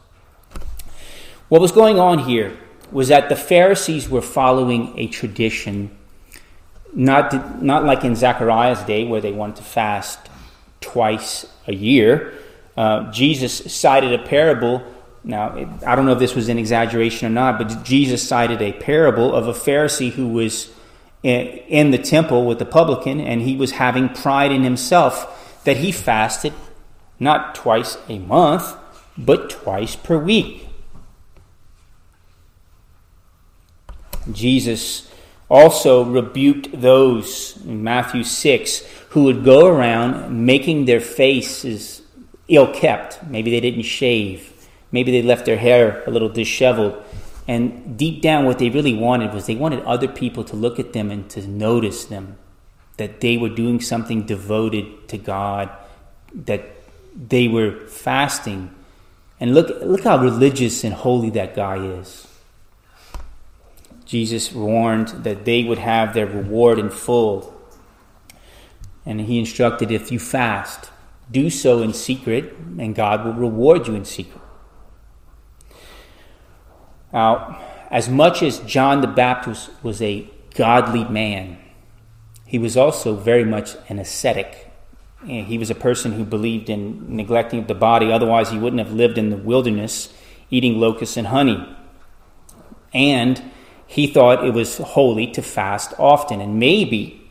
What 1.50 1.62
was 1.62 1.72
going 1.72 2.00
on 2.00 2.20
here 2.20 2.58
was 2.92 3.10
that 3.10 3.30
the 3.30 3.36
Pharisees 3.36 4.10
were 4.10 4.22
following 4.22 4.98
a 4.98 5.08
tradition, 5.08 5.96
not, 6.94 7.62
not 7.62 7.84
like 7.84 8.04
in 8.04 8.16
Zechariah's 8.16 8.82
day 8.84 9.06
where 9.06 9.22
they 9.22 9.32
wanted 9.32 9.58
to 9.58 9.64
fast 9.64 10.20
twice 10.82 11.46
a 11.68 11.74
year 11.74 12.34
uh, 12.78 13.10
Jesus 13.12 13.74
cited 13.74 14.14
a 14.14 14.24
parable. 14.24 14.84
Now, 15.24 15.56
I 15.86 15.96
don't 15.96 16.06
know 16.06 16.12
if 16.12 16.20
this 16.20 16.36
was 16.36 16.50
an 16.50 16.58
exaggeration 16.58 17.28
or 17.28 17.32
not, 17.32 17.58
but 17.58 17.84
Jesus 17.84 18.28
cited 18.28 18.62
a 18.62 18.74
parable 18.74 19.34
of 19.34 19.48
a 19.48 19.54
Pharisee 19.54 20.12
who 20.12 20.28
was 20.30 20.72
in 21.24 21.90
the 21.90 21.98
temple 21.98 22.46
with 22.46 22.60
the 22.60 22.66
publican, 22.66 23.20
and 23.20 23.42
he 23.42 23.56
was 23.56 23.72
having 23.72 24.10
pride 24.10 24.52
in 24.52 24.64
himself 24.64 25.35
that 25.66 25.78
he 25.78 25.92
fasted 25.92 26.54
not 27.20 27.56
twice 27.56 27.98
a 28.10 28.20
month, 28.20 28.76
but 29.18 29.50
twice 29.50 29.96
per 29.96 30.18
week. 30.18 30.68
Jesus 34.32 35.12
also 35.50 36.04
rebuked 36.04 36.82
those 36.82 37.58
in 37.66 37.84
Matthew 37.84 38.24
6 38.24 38.84
who 39.10 39.24
would 39.24 39.44
go 39.44 39.68
around 39.68 40.46
making 40.46 40.86
their 40.86 41.00
faces 41.00 42.02
ill 42.48 42.74
kept. 42.74 43.24
Maybe 43.24 43.52
they 43.52 43.60
didn't 43.60 43.84
shave. 43.84 44.52
Maybe 44.92 45.12
they 45.12 45.22
left 45.22 45.46
their 45.46 45.58
hair 45.58 46.04
a 46.08 46.12
little 46.12 46.30
disheveled. 46.30 47.04
And 47.48 47.98
deep 47.98 48.22
down, 48.22 48.46
what 48.46 48.58
they 48.58 48.70
really 48.70 48.96
wanted 48.96 49.34
was 49.34 49.46
they 49.46 49.56
wanted 49.56 49.84
other 49.84 50.08
people 50.08 50.44
to 50.46 50.56
look 50.56 50.80
at 50.80 50.94
them 50.94 51.12
and 51.12 51.30
to 51.30 51.46
notice 51.48 52.06
them, 52.06 52.38
that 52.98 53.22
they 53.22 53.38
were 53.38 53.50
doing 53.50 53.82
something 53.82 54.24
devoted 54.24 55.08
to 55.10 55.18
God, 55.18 55.70
that 56.34 56.64
they 57.16 57.48
were 57.48 57.88
fasting. 57.88 58.74
And 59.40 59.54
look, 59.54 59.70
look 59.82 60.04
how 60.04 60.18
religious 60.18 60.84
and 60.84 60.94
holy 60.94 61.30
that 61.32 61.56
guy 61.56 61.78
is. 61.78 62.28
Jesus 64.06 64.52
warned 64.52 65.10
that 65.24 65.46
they 65.46 65.64
would 65.64 65.80
have 65.80 66.14
their 66.14 66.28
reward 66.28 66.80
in 66.80 66.90
full. 66.90 67.54
And 69.06 69.22
he 69.22 69.40
instructed 69.40 69.92
if 69.92 70.12
you 70.12 70.20
fast, 70.20 70.92
do 71.32 71.50
so 71.50 71.82
in 71.82 71.94
secret, 71.94 72.56
and 72.80 72.96
God 72.96 73.26
will 73.26 73.34
reward 73.34 73.88
you 73.88 73.96
in 73.96 74.06
secret. 74.06 74.42
Now, 77.12 77.62
as 77.90 78.10
much 78.10 78.44
as 78.44 78.60
John 78.60 79.02
the 79.02 79.08
Baptist 79.08 79.70
was 79.84 80.02
a 80.02 80.28
godly 80.54 81.04
man, 81.06 81.58
he 82.46 82.60
was 82.60 82.78
also 82.78 83.16
very 83.16 83.44
much 83.44 83.76
an 83.90 84.00
ascetic. 84.00 84.72
He 85.26 85.58
was 85.58 85.72
a 85.72 85.76
person 85.76 86.14
who 86.14 86.24
believed 86.24 86.70
in 86.70 87.16
neglecting 87.16 87.66
the 87.66 87.74
body, 87.74 88.12
otherwise, 88.12 88.52
he 88.52 88.60
wouldn't 88.60 88.86
have 88.86 88.94
lived 88.94 89.18
in 89.18 89.30
the 89.30 89.38
wilderness 89.38 90.14
eating 90.52 90.80
locusts 90.80 91.18
and 91.18 91.28
honey. 91.28 91.68
And 92.94 93.42
he 93.88 94.08
thought 94.08 94.46
it 94.46 94.54
was 94.54 94.78
holy 94.78 95.28
to 95.32 95.42
fast 95.42 95.94
often. 95.98 96.40
And 96.40 96.60
maybe 96.60 97.30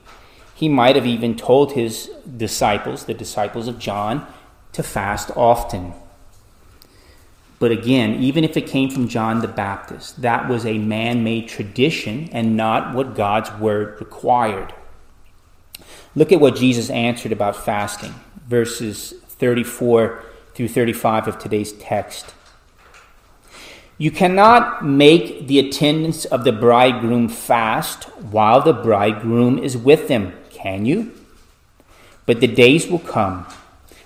he 0.54 0.68
might 0.68 0.96
have 0.96 1.06
even 1.06 1.36
told 1.36 1.72
his 1.72 2.10
disciples, 2.36 3.04
the 3.04 3.14
disciples 3.14 3.68
of 3.68 3.78
John, 3.78 4.26
to 4.72 4.82
fast 4.82 5.30
often. 5.36 5.94
But 7.60 7.70
again, 7.70 8.14
even 8.14 8.42
if 8.42 8.56
it 8.56 8.66
came 8.66 8.90
from 8.90 9.08
John 9.08 9.40
the 9.40 9.48
Baptist, 9.48 10.20
that 10.22 10.48
was 10.48 10.66
a 10.66 10.78
man 10.78 11.22
made 11.22 11.48
tradition 11.48 12.28
and 12.32 12.56
not 12.56 12.94
what 12.94 13.14
God's 13.14 13.52
word 13.52 14.00
required. 14.00 14.74
Look 16.16 16.32
at 16.32 16.40
what 16.40 16.56
Jesus 16.56 16.90
answered 16.90 17.32
about 17.32 17.56
fasting, 17.56 18.14
verses 18.46 19.12
34 19.28 20.22
through 20.54 20.68
35 20.68 21.28
of 21.28 21.38
today's 21.38 21.72
text. 21.72 22.34
You 23.98 24.10
cannot 24.10 24.84
make 24.84 25.46
the 25.46 25.58
attendants 25.58 26.24
of 26.24 26.44
the 26.44 26.52
bridegroom 26.52 27.28
fast 27.28 28.04
while 28.18 28.60
the 28.60 28.72
bridegroom 28.72 29.58
is 29.58 29.76
with 29.76 30.08
them 30.08 30.32
can 30.64 30.86
you? 30.86 31.12
But 32.26 32.40
the 32.40 32.46
days 32.46 32.88
will 32.88 33.00
come 33.00 33.46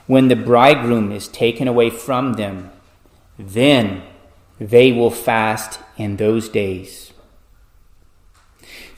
when 0.07 0.27
the 0.27 0.35
bridegroom 0.35 1.13
is 1.13 1.29
taken 1.29 1.69
away 1.69 1.89
from 1.89 2.33
them. 2.33 2.71
Then 3.39 4.03
they 4.59 4.91
will 4.91 5.13
fast 5.13 5.79
in 5.97 6.17
those 6.17 6.49
days. 6.49 7.08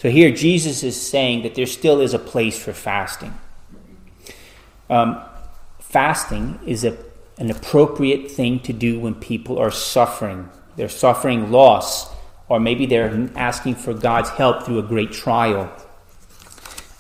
So 0.00 0.08
here 0.08 0.30
Jesus 0.30 0.82
is 0.82 0.98
saying 0.98 1.42
that 1.42 1.54
there 1.54 1.66
still 1.66 2.00
is 2.00 2.14
a 2.14 2.18
place 2.18 2.58
for 2.58 2.72
fasting. 2.72 3.34
Um, 4.88 5.20
fasting 5.78 6.58
is 6.66 6.84
a, 6.84 6.96
an 7.36 7.50
appropriate 7.50 8.30
thing 8.30 8.60
to 8.60 8.72
do 8.72 8.98
when 8.98 9.14
people 9.14 9.58
are 9.58 9.70
suffering. 9.70 10.48
They're 10.76 10.88
suffering 10.88 11.52
loss, 11.52 12.10
or 12.48 12.58
maybe 12.58 12.86
they're 12.86 13.28
asking 13.36 13.74
for 13.74 13.92
God's 13.92 14.30
help 14.30 14.62
through 14.62 14.78
a 14.78 14.82
great 14.82 15.12
trial. 15.12 15.70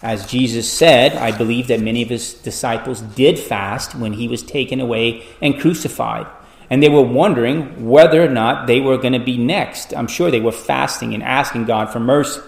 As 0.02 0.26
Jesus 0.26 0.70
said, 0.70 1.16
I 1.16 1.34
believe 1.34 1.68
that 1.68 1.80
many 1.80 2.02
of 2.02 2.10
his 2.10 2.34
disciples 2.34 3.00
did 3.00 3.38
fast 3.38 3.94
when 3.94 4.12
he 4.12 4.28
was 4.28 4.42
taken 4.42 4.78
away 4.78 5.24
and 5.40 5.58
crucified. 5.58 6.26
And 6.68 6.82
they 6.82 6.90
were 6.90 7.00
wondering 7.00 7.88
whether 7.88 8.22
or 8.22 8.28
not 8.28 8.66
they 8.66 8.78
were 8.78 8.98
going 8.98 9.14
to 9.14 9.24
be 9.24 9.38
next. 9.38 9.94
I'm 9.96 10.06
sure 10.06 10.30
they 10.30 10.38
were 10.38 10.52
fasting 10.52 11.14
and 11.14 11.22
asking 11.22 11.64
God 11.64 11.90
for 11.90 11.98
mercy. 11.98 12.42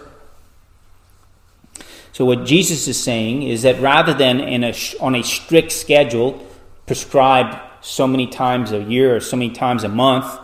So, 2.12 2.26
what 2.26 2.44
Jesus 2.44 2.86
is 2.88 3.02
saying 3.02 3.42
is 3.42 3.62
that 3.62 3.80
rather 3.80 4.12
than 4.12 4.38
in 4.40 4.64
a, 4.64 4.74
on 5.00 5.14
a 5.14 5.22
strict 5.22 5.72
schedule 5.72 6.46
prescribed 6.86 7.58
so 7.80 8.06
many 8.06 8.26
times 8.26 8.70
a 8.70 8.82
year 8.82 9.16
or 9.16 9.20
so 9.20 9.36
many 9.36 9.50
times 9.50 9.82
a 9.82 9.88
month, 9.88 10.38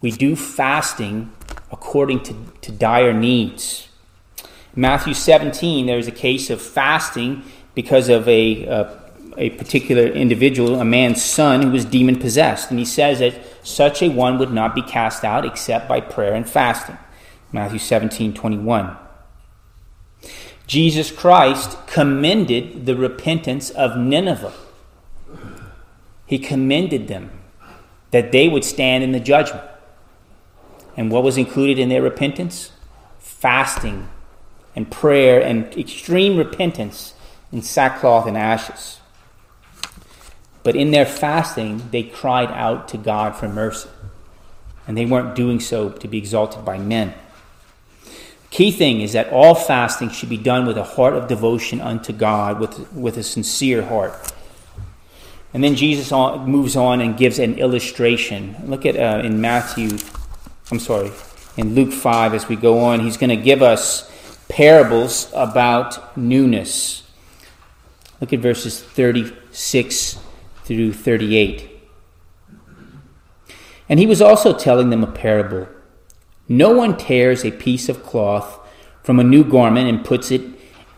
we 0.00 0.12
do 0.12 0.36
fasting 0.36 1.32
according 1.72 2.22
to, 2.22 2.34
to 2.62 2.70
dire 2.70 3.12
needs. 3.12 3.88
Matthew 4.76 5.14
17, 5.14 5.86
there's 5.86 6.06
a 6.06 6.12
case 6.12 6.50
of 6.50 6.62
fasting 6.62 7.42
because 7.74 8.08
of 8.08 8.28
a, 8.28 8.64
a, 8.64 9.00
a 9.36 9.50
particular 9.50 10.04
individual, 10.04 10.80
a 10.80 10.84
man's 10.84 11.22
son 11.22 11.62
who 11.62 11.70
was 11.70 11.84
demon 11.84 12.18
possessed. 12.18 12.70
And 12.70 12.78
he 12.78 12.84
says 12.84 13.18
that 13.18 13.34
such 13.64 14.02
a 14.02 14.08
one 14.08 14.38
would 14.38 14.52
not 14.52 14.74
be 14.74 14.82
cast 14.82 15.24
out 15.24 15.44
except 15.44 15.88
by 15.88 16.00
prayer 16.00 16.34
and 16.34 16.48
fasting. 16.48 16.98
Matthew 17.52 17.78
17 17.78 18.34
21. 18.34 18.96
Jesus 20.66 21.10
Christ 21.10 21.76
commended 21.86 22.86
the 22.86 22.96
repentance 22.96 23.70
of 23.70 23.96
Nineveh. 23.96 24.52
He 26.26 26.38
commended 26.38 27.08
them 27.08 27.30
that 28.10 28.32
they 28.32 28.48
would 28.48 28.64
stand 28.64 29.04
in 29.04 29.12
the 29.12 29.20
judgment. 29.20 29.64
And 30.96 31.10
what 31.10 31.22
was 31.22 31.36
included 31.36 31.78
in 31.78 31.88
their 31.88 32.02
repentance? 32.02 32.70
Fasting 33.18 34.08
and 34.76 34.90
prayer 34.90 35.40
and 35.40 35.76
extreme 35.76 36.36
repentance 36.36 37.14
in 37.52 37.62
sackcloth 37.62 38.26
and 38.26 38.36
ashes. 38.36 39.00
But 40.62 40.76
in 40.76 40.92
their 40.92 41.06
fasting, 41.06 41.90
they 41.90 42.02
cried 42.02 42.50
out 42.50 42.88
to 42.88 42.96
God 42.96 43.36
for 43.36 43.48
mercy. 43.48 43.90
And 44.86 44.96
they 44.96 45.04
weren't 45.04 45.34
doing 45.34 45.60
so 45.60 45.90
to 45.90 46.08
be 46.08 46.18
exalted 46.18 46.64
by 46.64 46.78
men. 46.78 47.14
Key 48.54 48.70
thing 48.70 49.00
is 49.00 49.14
that 49.14 49.30
all 49.30 49.56
fasting 49.56 50.10
should 50.10 50.28
be 50.28 50.36
done 50.36 50.64
with 50.64 50.78
a 50.78 50.84
heart 50.84 51.14
of 51.14 51.26
devotion 51.26 51.80
unto 51.80 52.12
God, 52.12 52.60
with, 52.60 52.92
with 52.92 53.16
a 53.16 53.24
sincere 53.24 53.82
heart. 53.82 54.32
And 55.52 55.64
then 55.64 55.74
Jesus 55.74 56.12
moves 56.12 56.76
on 56.76 57.00
and 57.00 57.16
gives 57.16 57.40
an 57.40 57.58
illustration. 57.58 58.54
Look 58.66 58.86
at 58.86 58.94
uh, 58.94 59.26
in 59.26 59.40
Matthew, 59.40 59.98
I'm 60.70 60.78
sorry, 60.78 61.10
in 61.56 61.74
Luke 61.74 61.92
5 61.92 62.32
as 62.32 62.46
we 62.46 62.54
go 62.54 62.78
on, 62.78 63.00
he's 63.00 63.16
going 63.16 63.36
to 63.36 63.36
give 63.36 63.60
us 63.60 64.08
parables 64.48 65.32
about 65.34 66.16
newness. 66.16 67.02
Look 68.20 68.32
at 68.32 68.38
verses 68.38 68.80
36 68.80 70.16
through 70.62 70.92
38. 70.92 71.70
And 73.88 73.98
he 73.98 74.06
was 74.06 74.22
also 74.22 74.56
telling 74.56 74.90
them 74.90 75.02
a 75.02 75.10
parable. 75.10 75.66
No 76.48 76.70
one 76.70 76.96
tears 76.96 77.44
a 77.44 77.50
piece 77.50 77.88
of 77.88 78.02
cloth 78.02 78.60
from 79.02 79.18
a 79.18 79.24
new 79.24 79.44
garment 79.44 79.88
and 79.88 80.04
puts 80.04 80.30
it 80.30 80.42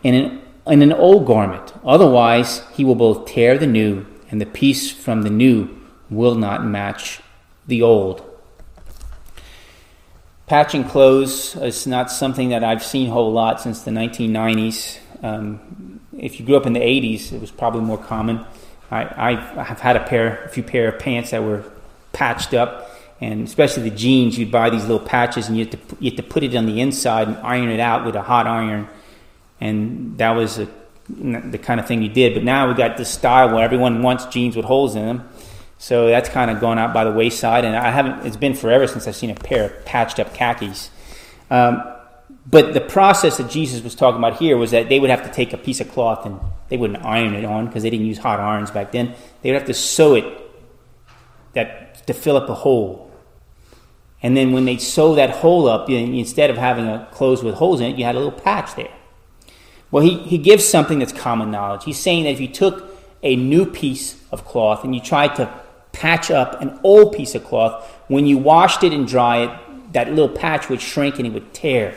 in 0.03 0.13
an, 0.13 0.41
in 0.65 0.81
an 0.81 0.93
old 0.93 1.25
garment. 1.25 1.73
Otherwise, 1.85 2.63
he 2.73 2.83
will 2.83 2.95
both 2.95 3.25
tear 3.25 3.57
the 3.57 3.67
new, 3.67 4.05
and 4.29 4.41
the 4.41 4.45
piece 4.45 4.91
from 4.91 5.21
the 5.21 5.29
new 5.29 5.69
will 6.09 6.35
not 6.35 6.65
match 6.65 7.21
the 7.67 7.81
old. 7.81 8.23
Patching 10.47 10.85
clothes 10.85 11.55
is 11.57 11.85
not 11.85 12.09
something 12.09 12.49
that 12.49 12.63
I've 12.63 12.83
seen 12.83 13.09
a 13.09 13.11
whole 13.11 13.33
lot 13.33 13.59
since 13.59 13.81
the 13.81 13.91
1990s. 13.91 14.97
Um, 15.21 15.99
if 16.17 16.39
you 16.39 16.45
grew 16.45 16.55
up 16.55 16.65
in 16.65 16.73
the 16.73 16.79
80s, 16.79 17.33
it 17.33 17.41
was 17.41 17.51
probably 17.51 17.81
more 17.81 17.97
common. 17.97 18.45
I, 18.89 19.33
I 19.33 19.63
have 19.63 19.81
had 19.81 19.97
a 19.97 20.03
pair, 20.05 20.45
a 20.45 20.49
few 20.49 20.63
pair 20.63 20.87
of 20.87 20.99
pants 20.99 21.31
that 21.31 21.43
were 21.43 21.65
patched 22.13 22.53
up, 22.53 22.86
and 23.19 23.47
especially 23.47 23.89
the 23.89 23.95
jeans. 23.95 24.37
You'd 24.37 24.51
buy 24.51 24.69
these 24.69 24.83
little 24.83 25.05
patches, 25.05 25.47
and 25.47 25.57
you 25.57 25.65
had 25.65 25.71
to 25.73 25.97
you 25.99 26.11
had 26.11 26.17
to 26.17 26.23
put 26.23 26.43
it 26.43 26.55
on 26.55 26.65
the 26.65 26.81
inside 26.81 27.27
and 27.27 27.37
iron 27.37 27.69
it 27.69 27.79
out 27.79 28.05
with 28.05 28.15
a 28.15 28.21
hot 28.21 28.47
iron, 28.47 28.87
and 29.59 30.17
that 30.17 30.31
was 30.31 30.59
a, 30.59 30.67
the 31.09 31.57
kind 31.57 31.79
of 31.79 31.87
thing 31.87 32.01
you 32.01 32.09
did. 32.09 32.33
But 32.33 32.43
now 32.43 32.67
we've 32.67 32.77
got 32.77 32.97
this 32.97 33.09
style 33.09 33.53
where 33.53 33.63
everyone 33.63 34.01
wants 34.01 34.25
jeans 34.25 34.55
with 34.55 34.65
holes 34.65 34.95
in 34.95 35.05
them, 35.05 35.29
so 35.77 36.07
that's 36.07 36.29
kind 36.29 36.51
of 36.51 36.59
gone 36.59 36.77
out 36.77 36.93
by 36.93 37.03
the 37.03 37.11
wayside, 37.11 37.65
and 37.65 37.75
I 37.75 37.91
haven't. 37.91 38.25
It's 38.25 38.37
been 38.37 38.53
forever 38.53 38.87
since 38.87 39.07
I've 39.07 39.15
seen 39.15 39.29
a 39.29 39.35
pair 39.35 39.65
of 39.65 39.85
patched 39.85 40.19
up 40.19 40.33
khakis. 40.33 40.89
Um, 41.49 41.81
but 42.49 42.73
the 42.73 42.81
process 42.81 43.37
that 43.37 43.49
Jesus 43.49 43.83
was 43.83 43.93
talking 43.93 44.19
about 44.19 44.37
here 44.37 44.57
was 44.57 44.71
that 44.71 44.87
they 44.87 44.99
would 44.99 45.09
have 45.09 45.23
to 45.23 45.31
take 45.31 45.51
a 45.51 45.57
piece 45.57 45.81
of 45.81 45.91
cloth 45.91 46.25
and 46.25 46.39
they 46.69 46.77
wouldn't 46.77 47.03
iron 47.05 47.33
it 47.33 47.43
on 47.43 47.65
because 47.65 47.83
they 47.83 47.89
didn't 47.89 48.05
use 48.05 48.17
hot 48.17 48.39
irons 48.39 48.71
back 48.71 48.91
then. 48.91 49.15
They 49.41 49.51
would 49.51 49.59
have 49.59 49.67
to 49.67 49.73
sew 49.73 50.15
it 50.15 50.25
that 51.53 52.07
to 52.07 52.13
fill 52.13 52.37
up 52.37 52.49
a 52.49 52.53
hole. 52.53 53.06
And 54.23 54.35
then 54.35 54.51
when 54.51 54.65
they 54.65 54.77
sew 54.77 55.15
that 55.15 55.29
hole 55.29 55.67
up, 55.67 55.89
instead 55.89 56.49
of 56.49 56.57
having 56.57 56.87
a 56.87 57.07
clothes 57.11 57.43
with 57.43 57.55
holes 57.55 57.81
in 57.81 57.91
it, 57.91 57.97
you 57.97 58.05
had 58.05 58.15
a 58.15 58.19
little 58.19 58.39
patch 58.39 58.75
there. 58.75 58.91
Well, 59.91 60.03
he, 60.03 60.17
he 60.19 60.37
gives 60.37 60.67
something 60.67 60.99
that's 60.99 61.13
common 61.13 61.51
knowledge. 61.51 61.83
He's 61.83 61.99
saying 61.99 62.23
that 62.23 62.31
if 62.31 62.39
you 62.39 62.47
took 62.47 62.97
a 63.23 63.35
new 63.35 63.65
piece 63.65 64.21
of 64.31 64.45
cloth 64.45 64.83
and 64.83 64.93
you 64.93 65.01
tried 65.01 65.35
to 65.35 65.49
patch 65.97 66.29
up 66.29 66.61
an 66.61 66.79
old 66.83 67.15
piece 67.15 67.33
of 67.33 67.43
cloth. 67.43 67.83
When 68.07 68.27
you 68.27 68.37
washed 68.37 68.83
it 68.83 68.93
and 68.93 69.07
dry 69.07 69.37
it, 69.43 69.93
that 69.93 70.09
little 70.09 70.29
patch 70.29 70.69
would 70.69 70.81
shrink 70.81 71.17
and 71.17 71.25
it 71.25 71.33
would 71.33 71.53
tear. 71.53 71.95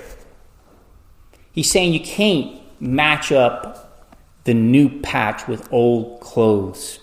He's 1.53 1.71
saying 1.71 1.93
you 1.93 2.01
can't 2.01 2.61
match 2.81 3.31
up 3.31 4.09
the 4.45 4.55
new 4.55 5.01
patch 5.01 5.47
with 5.47 5.71
old 5.71 6.21
clothes. 6.21 6.99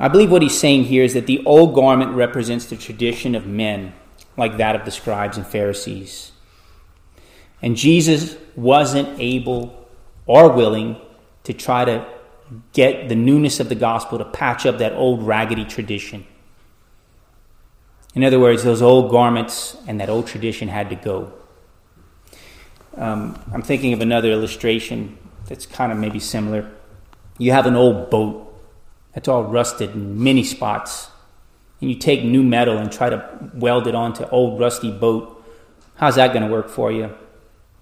I 0.00 0.08
believe 0.08 0.32
what 0.32 0.40
he's 0.40 0.58
saying 0.58 0.84
here 0.84 1.04
is 1.04 1.12
that 1.12 1.26
the 1.26 1.44
old 1.44 1.74
garment 1.74 2.12
represents 2.12 2.64
the 2.64 2.76
tradition 2.76 3.34
of 3.34 3.46
men, 3.46 3.92
like 4.34 4.56
that 4.56 4.74
of 4.74 4.86
the 4.86 4.90
scribes 4.90 5.36
and 5.36 5.46
Pharisees. 5.46 6.32
And 7.60 7.76
Jesus 7.76 8.38
wasn't 8.56 9.20
able 9.20 9.86
or 10.24 10.50
willing 10.50 10.96
to 11.44 11.52
try 11.52 11.84
to 11.84 12.06
get 12.72 13.10
the 13.10 13.14
newness 13.14 13.60
of 13.60 13.68
the 13.68 13.74
gospel 13.74 14.16
to 14.16 14.24
patch 14.24 14.64
up 14.64 14.78
that 14.78 14.94
old 14.94 15.22
raggedy 15.22 15.66
tradition. 15.66 16.26
In 18.14 18.24
other 18.24 18.40
words, 18.40 18.64
those 18.64 18.80
old 18.80 19.10
garments 19.10 19.76
and 19.86 20.00
that 20.00 20.08
old 20.08 20.26
tradition 20.26 20.68
had 20.68 20.88
to 20.88 20.96
go. 20.96 21.32
Um, 22.96 23.38
I'm 23.52 23.62
thinking 23.62 23.92
of 23.92 24.00
another 24.00 24.30
illustration 24.30 25.18
that's 25.46 25.66
kind 25.66 25.92
of 25.92 25.98
maybe 25.98 26.18
similar. 26.18 26.70
You 27.38 27.52
have 27.52 27.66
an 27.66 27.76
old 27.76 28.10
boat 28.10 28.49
that's 29.12 29.28
all 29.28 29.44
rusted 29.44 29.90
in 29.90 30.22
many 30.22 30.44
spots, 30.44 31.08
and 31.80 31.90
you 31.90 31.96
take 31.96 32.24
new 32.24 32.42
metal 32.42 32.78
and 32.78 32.90
try 32.92 33.10
to 33.10 33.50
weld 33.54 33.86
it 33.86 33.94
onto 33.94 34.24
old 34.26 34.60
rusty 34.60 34.90
boat. 34.90 35.44
How's 35.96 36.16
that 36.16 36.32
going 36.32 36.46
to 36.46 36.52
work 36.52 36.68
for 36.68 36.92
you? 36.92 37.14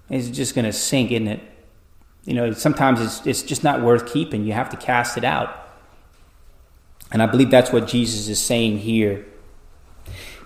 It's 0.09 0.29
just 0.29 0.55
going 0.55 0.65
to 0.65 0.73
sink, 0.73 1.11
isn't 1.11 1.27
it? 1.27 1.41
you 2.29 2.33
know, 2.35 2.51
sometimes 2.51 3.01
it's, 3.01 3.25
it's 3.25 3.41
just 3.41 3.63
not 3.63 3.81
worth 3.81 4.11
keeping. 4.11 4.45
You 4.45 4.53
have 4.53 4.69
to 4.69 4.77
cast 4.77 5.17
it 5.17 5.23
out. 5.23 5.67
And 7.11 7.23
I 7.23 7.25
believe 7.25 7.49
that's 7.49 7.71
what 7.71 7.87
Jesus 7.87 8.27
is 8.27 8.39
saying 8.39 8.79
here. 8.79 9.25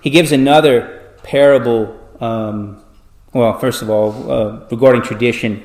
He 0.01 0.09
gives 0.09 0.31
another 0.31 1.13
parable. 1.23 1.99
Um, 2.21 2.81
well, 3.33 3.59
first 3.59 3.81
of 3.81 3.89
all, 3.89 4.31
uh, 4.31 4.65
regarding 4.71 5.01
tradition, 5.01 5.61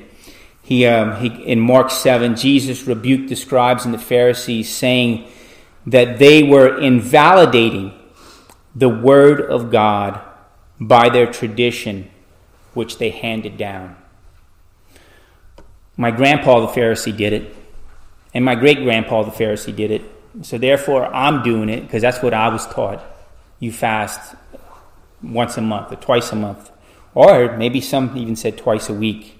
he, 0.68 0.85
um, 0.85 1.16
he 1.16 1.28
in 1.28 1.61
Mark 1.61 1.90
seven, 1.90 2.37
Jesus 2.37 2.87
rebuked 2.87 3.31
the 3.31 3.37
scribes 3.37 3.87
and 3.87 3.94
the 3.94 3.98
Pharisees, 3.98 4.68
saying 4.68 5.26
that 5.87 6.18
they 6.18 6.42
were 6.42 6.78
invalidating 6.78 7.98
the 8.74 8.90
word 8.90 9.40
of 9.40 9.70
God 9.70 10.20
by 10.78 11.09
their 11.09 11.33
tradition, 11.33 12.11
which 12.74 12.98
they 12.98 13.09
handed 13.09 13.57
down. 13.57 13.96
My 15.96 16.11
grandpa, 16.11 16.61
the 16.61 16.66
Pharisee, 16.66 17.16
did 17.16 17.33
it, 17.33 17.57
and 18.35 18.44
my 18.44 18.54
great 18.54 18.83
grandpa, 18.83 19.22
the 19.22 19.31
Pharisee, 19.31 19.74
did 19.74 19.90
it. 19.90 20.02
So 20.42 20.59
therefore, 20.59 21.07
I'm 21.07 21.42
doing 21.42 21.70
it 21.70 21.81
because 21.81 22.02
that's 22.02 22.22
what 22.22 22.35
I 22.35 22.48
was 22.48 22.66
taught. 22.66 23.02
You 23.59 23.72
fast 23.72 24.37
once 25.22 25.57
a 25.57 25.62
month 25.62 25.92
or 25.92 25.96
twice 25.96 26.31
a 26.31 26.37
month, 26.37 26.70
or 27.14 27.57
maybe 27.57 27.81
some 27.81 28.14
even 28.18 28.37
said 28.37 28.59
twice 28.59 28.90
a 28.90 28.92
week. 28.92 29.37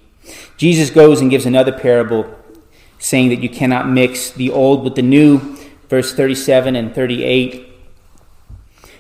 Jesus 0.57 0.91
goes 0.91 1.21
and 1.21 1.31
gives 1.31 1.47
another 1.47 1.73
parable 1.73 2.35
saying 2.99 3.29
that 3.29 3.43
you 3.43 3.49
cannot 3.49 3.89
mix 3.89 4.31
the 4.31 4.51
old 4.51 4.83
with 4.83 4.95
the 4.95 5.03
new, 5.03 5.57
verse 5.89 6.13
37 6.13 6.77
and 6.77 6.95
38. 6.95 7.69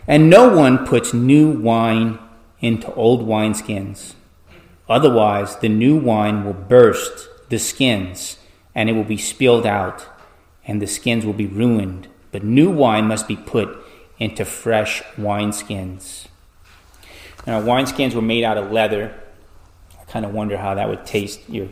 And 0.06 0.30
no 0.30 0.54
one 0.54 0.86
puts 0.86 1.12
new 1.12 1.50
wine 1.50 2.18
into 2.60 2.92
old 2.94 3.26
wineskins. 3.26 4.14
Otherwise, 4.88 5.56
the 5.56 5.68
new 5.68 5.96
wine 5.96 6.44
will 6.44 6.54
burst 6.54 7.28
the 7.50 7.58
skins, 7.58 8.38
and 8.74 8.88
it 8.88 8.94
will 8.94 9.04
be 9.04 9.18
spilled 9.18 9.66
out, 9.66 10.06
and 10.64 10.80
the 10.80 10.86
skins 10.86 11.26
will 11.26 11.34
be 11.34 11.46
ruined. 11.46 12.08
But 12.32 12.42
new 12.42 12.70
wine 12.70 13.06
must 13.06 13.28
be 13.28 13.36
put 13.36 13.76
into 14.18 14.44
fresh 14.44 15.02
wineskins. 15.16 16.26
Now, 17.46 17.60
wineskins 17.60 18.14
were 18.14 18.22
made 18.22 18.44
out 18.44 18.58
of 18.58 18.72
leather. 18.72 19.14
Kind 20.10 20.24
of 20.24 20.32
wonder 20.32 20.56
how 20.56 20.74
that 20.74 20.88
would 20.88 21.04
taste 21.04 21.40
your 21.48 21.68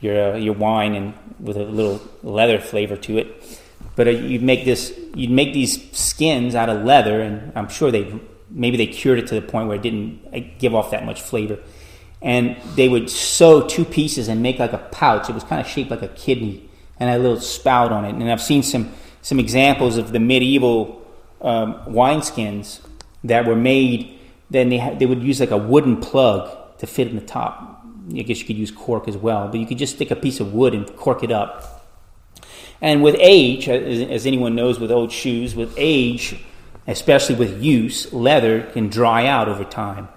your 0.00 0.34
uh, 0.34 0.36
your 0.36 0.54
wine 0.54 0.94
and 0.94 1.14
with 1.40 1.56
a 1.56 1.64
little 1.64 2.00
leather 2.22 2.60
flavor 2.60 2.96
to 2.96 3.18
it. 3.18 3.60
But 3.96 4.08
uh, 4.08 4.10
you'd 4.10 4.42
make 4.42 4.64
this 4.64 4.98
you'd 5.14 5.30
make 5.30 5.52
these 5.52 5.90
skins 5.96 6.54
out 6.54 6.68
of 6.68 6.84
leather, 6.84 7.20
and 7.20 7.52
I'm 7.54 7.68
sure 7.68 7.90
they 7.90 8.20
maybe 8.50 8.76
they 8.76 8.86
cured 8.86 9.18
it 9.18 9.26
to 9.28 9.34
the 9.34 9.42
point 9.42 9.68
where 9.68 9.76
it 9.76 9.82
didn't 9.82 10.58
give 10.58 10.74
off 10.74 10.90
that 10.90 11.04
much 11.04 11.22
flavor 11.22 11.58
and 12.22 12.56
they 12.76 12.88
would 12.88 13.10
sew 13.10 13.66
two 13.66 13.84
pieces 13.84 14.28
and 14.28 14.42
make 14.42 14.58
like 14.58 14.72
a 14.72 14.78
pouch. 14.78 15.28
It 15.28 15.34
was 15.34 15.44
kind 15.44 15.60
of 15.60 15.66
shaped 15.66 15.90
like 15.90 16.02
a 16.02 16.08
kidney 16.08 16.68
and 16.98 17.10
had 17.10 17.18
a 17.18 17.22
little 17.22 17.40
spout 17.40 17.90
on 17.90 18.04
it. 18.04 18.14
And 18.14 18.30
I've 18.30 18.42
seen 18.42 18.62
some 18.62 18.92
some 19.22 19.38
examples 19.38 19.96
of 19.98 20.12
the 20.12 20.20
medieval 20.20 21.04
um, 21.40 21.74
wineskins 21.86 22.80
that 23.24 23.46
were 23.46 23.56
made. 23.56 24.18
Then 24.50 24.68
they 24.68 24.78
ha- 24.78 24.94
they 24.94 25.06
would 25.06 25.22
use 25.22 25.40
like 25.40 25.50
a 25.50 25.58
wooden 25.58 26.00
plug 26.00 26.56
to 26.82 26.86
fit 26.88 27.06
in 27.06 27.14
the 27.14 27.22
top. 27.22 27.86
I 28.10 28.22
guess 28.22 28.40
you 28.40 28.44
could 28.44 28.58
use 28.58 28.72
cork 28.72 29.06
as 29.06 29.16
well, 29.16 29.46
but 29.46 29.60
you 29.60 29.66
could 29.66 29.78
just 29.78 29.94
stick 29.94 30.10
a 30.10 30.16
piece 30.16 30.40
of 30.40 30.52
wood 30.52 30.74
and 30.74 30.84
cork 30.96 31.22
it 31.22 31.30
up. 31.30 31.86
And 32.80 33.04
with 33.04 33.14
age, 33.20 33.68
uh, 33.68 33.72
as 33.72 34.26
anyone 34.26 34.56
knows 34.56 34.80
with 34.80 34.90
old 34.90 35.12
shoes, 35.12 35.54
with 35.54 35.72
age, 35.76 36.42
especially 36.88 37.36
with 37.36 37.62
use, 37.62 38.12
leather 38.12 38.62
can 38.72 38.88
dry 38.88 39.26
out 39.26 39.48
over 39.48 39.62
time. 39.62 40.08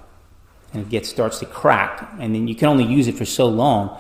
And 0.74 0.82
it 0.82 0.90
gets, 0.90 1.08
starts 1.08 1.38
to 1.40 1.46
crack. 1.46 2.12
And 2.20 2.34
then 2.34 2.48
you 2.48 2.56
can 2.56 2.68
only 2.68 2.84
use 2.84 3.08
it 3.08 3.16
for 3.16 3.26
so 3.26 3.48
long. 3.48 3.96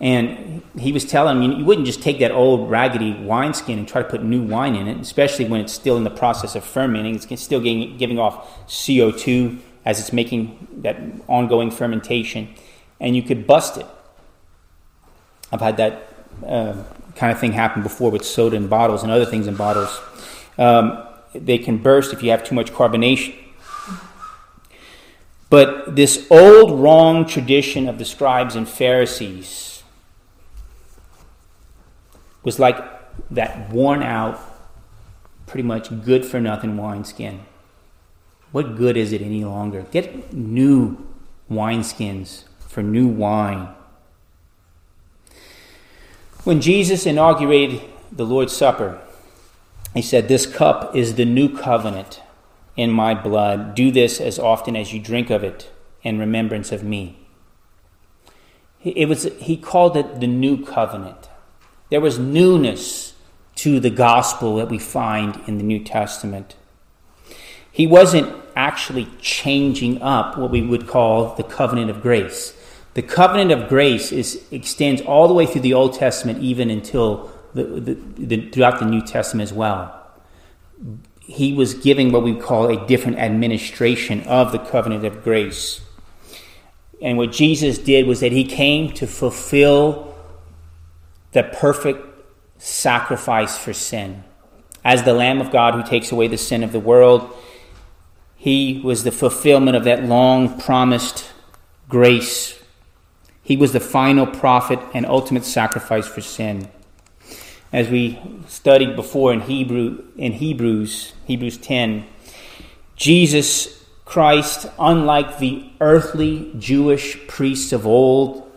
And 0.00 0.62
he 0.78 0.90
was 0.90 1.04
telling 1.04 1.38
me 1.38 1.54
you 1.54 1.66
wouldn't 1.66 1.86
just 1.86 2.02
take 2.02 2.18
that 2.20 2.32
old 2.32 2.70
raggedy 2.70 3.12
wineskin 3.12 3.78
and 3.78 3.86
try 3.86 4.02
to 4.02 4.08
put 4.08 4.22
new 4.22 4.42
wine 4.42 4.74
in 4.74 4.88
it, 4.88 4.98
especially 4.98 5.44
when 5.44 5.60
it's 5.60 5.74
still 5.74 5.98
in 5.98 6.04
the 6.04 6.10
process 6.10 6.54
of 6.54 6.64
fermenting. 6.64 7.14
It's 7.16 7.42
still 7.42 7.60
getting, 7.60 7.98
giving 7.98 8.18
off 8.18 8.66
CO2 8.66 9.58
as 9.86 10.00
it's 10.00 10.12
making 10.12 10.66
that 10.82 11.00
ongoing 11.28 11.70
fermentation. 11.70 12.54
And 13.00 13.16
you 13.16 13.22
could 13.22 13.46
bust 13.46 13.78
it. 13.78 13.86
I've 15.52 15.60
had 15.60 15.76
that 15.78 16.12
uh, 16.44 16.82
kind 17.14 17.32
of 17.32 17.38
thing 17.38 17.52
happen 17.52 17.82
before 17.82 18.10
with 18.10 18.24
soda 18.24 18.56
in 18.56 18.66
bottles 18.66 19.02
and 19.02 19.12
other 19.12 19.24
things 19.24 19.46
in 19.46 19.54
bottles. 19.54 20.00
Um, 20.58 21.02
they 21.34 21.56
can 21.56 21.78
burst 21.78 22.12
if 22.12 22.22
you 22.22 22.30
have 22.30 22.42
too 22.42 22.54
much 22.54 22.72
carbonation. 22.72 23.34
But 25.48 25.94
this 25.94 26.26
old 26.30 26.80
wrong 26.80 27.24
tradition 27.24 27.88
of 27.88 27.98
the 27.98 28.04
scribes 28.04 28.56
and 28.56 28.68
Pharisees 28.68 29.84
was 32.42 32.58
like 32.58 32.76
that 33.30 33.70
worn 33.70 34.02
out, 34.02 34.40
pretty 35.46 35.62
much 35.62 35.88
good 36.04 36.24
for 36.24 36.40
nothing 36.40 36.76
wineskin. 36.76 37.46
What 38.52 38.76
good 38.76 38.96
is 38.96 39.12
it 39.12 39.22
any 39.22 39.44
longer? 39.44 39.86
Get 39.90 40.32
new 40.32 41.06
wineskins 41.50 42.44
for 42.68 42.82
new 42.82 43.08
wine. 43.08 43.68
When 46.44 46.60
Jesus 46.60 47.06
inaugurated 47.06 47.82
the 48.12 48.24
Lord's 48.24 48.56
Supper, 48.56 49.00
he 49.94 50.02
said, 50.02 50.28
This 50.28 50.46
cup 50.46 50.94
is 50.94 51.14
the 51.14 51.24
new 51.24 51.56
covenant 51.56 52.22
in 52.76 52.90
my 52.90 53.14
blood. 53.14 53.74
Do 53.74 53.90
this 53.90 54.20
as 54.20 54.38
often 54.38 54.76
as 54.76 54.92
you 54.92 55.00
drink 55.00 55.30
of 55.30 55.42
it 55.42 55.70
in 56.02 56.18
remembrance 56.18 56.70
of 56.70 56.84
me. 56.84 57.18
It 58.84 59.08
was, 59.08 59.24
he 59.40 59.56
called 59.56 59.96
it 59.96 60.20
the 60.20 60.28
new 60.28 60.64
covenant. 60.64 61.28
There 61.90 62.00
was 62.00 62.18
newness 62.18 63.14
to 63.56 63.80
the 63.80 63.90
gospel 63.90 64.56
that 64.56 64.68
we 64.68 64.78
find 64.78 65.40
in 65.48 65.58
the 65.58 65.64
New 65.64 65.82
Testament. 65.82 66.54
He 67.76 67.86
wasn't 67.86 68.34
actually 68.56 69.06
changing 69.20 70.00
up 70.00 70.38
what 70.38 70.50
we 70.50 70.62
would 70.62 70.86
call 70.86 71.34
the 71.34 71.42
covenant 71.42 71.90
of 71.90 72.00
grace. 72.00 72.56
The 72.94 73.02
covenant 73.02 73.50
of 73.50 73.68
grace 73.68 74.12
is, 74.12 74.42
extends 74.50 75.02
all 75.02 75.28
the 75.28 75.34
way 75.34 75.44
through 75.44 75.60
the 75.60 75.74
Old 75.74 75.92
Testament, 75.92 76.42
even 76.42 76.70
until 76.70 77.30
the, 77.52 77.64
the, 77.64 77.94
the, 78.16 78.50
throughout 78.50 78.78
the 78.78 78.86
New 78.86 79.02
Testament 79.02 79.50
as 79.50 79.52
well. 79.52 79.94
He 81.20 81.52
was 81.52 81.74
giving 81.74 82.12
what 82.12 82.22
we 82.22 82.34
call 82.34 82.70
a 82.70 82.86
different 82.86 83.18
administration 83.18 84.22
of 84.22 84.52
the 84.52 84.58
covenant 84.58 85.04
of 85.04 85.22
grace. 85.22 85.82
And 87.02 87.18
what 87.18 87.30
Jesus 87.30 87.76
did 87.76 88.06
was 88.06 88.20
that 88.20 88.32
he 88.32 88.44
came 88.44 88.90
to 88.94 89.06
fulfill 89.06 90.14
the 91.32 91.42
perfect 91.42 92.06
sacrifice 92.56 93.58
for 93.58 93.74
sin. 93.74 94.24
As 94.82 95.02
the 95.02 95.12
Lamb 95.12 95.42
of 95.42 95.50
God 95.50 95.74
who 95.74 95.82
takes 95.82 96.10
away 96.10 96.26
the 96.26 96.38
sin 96.38 96.64
of 96.64 96.72
the 96.72 96.80
world, 96.80 97.36
he 98.46 98.80
was 98.84 99.02
the 99.02 99.10
fulfillment 99.10 99.76
of 99.76 99.82
that 99.82 100.04
long 100.04 100.60
promised 100.60 101.32
grace. 101.88 102.56
He 103.42 103.56
was 103.56 103.72
the 103.72 103.80
final 103.80 104.24
prophet 104.24 104.78
and 104.94 105.04
ultimate 105.04 105.44
sacrifice 105.44 106.06
for 106.06 106.20
sin. 106.20 106.68
As 107.72 107.88
we 107.88 108.20
studied 108.46 108.94
before 108.94 109.32
in 109.32 109.40
Hebrew 109.40 110.04
in 110.16 110.34
Hebrews, 110.34 111.12
Hebrews 111.26 111.56
10, 111.56 112.06
Jesus 112.94 113.84
Christ, 114.04 114.68
unlike 114.78 115.40
the 115.40 115.68
earthly 115.80 116.52
Jewish 116.56 117.26
priests 117.26 117.72
of 117.72 117.84
old, 117.84 118.48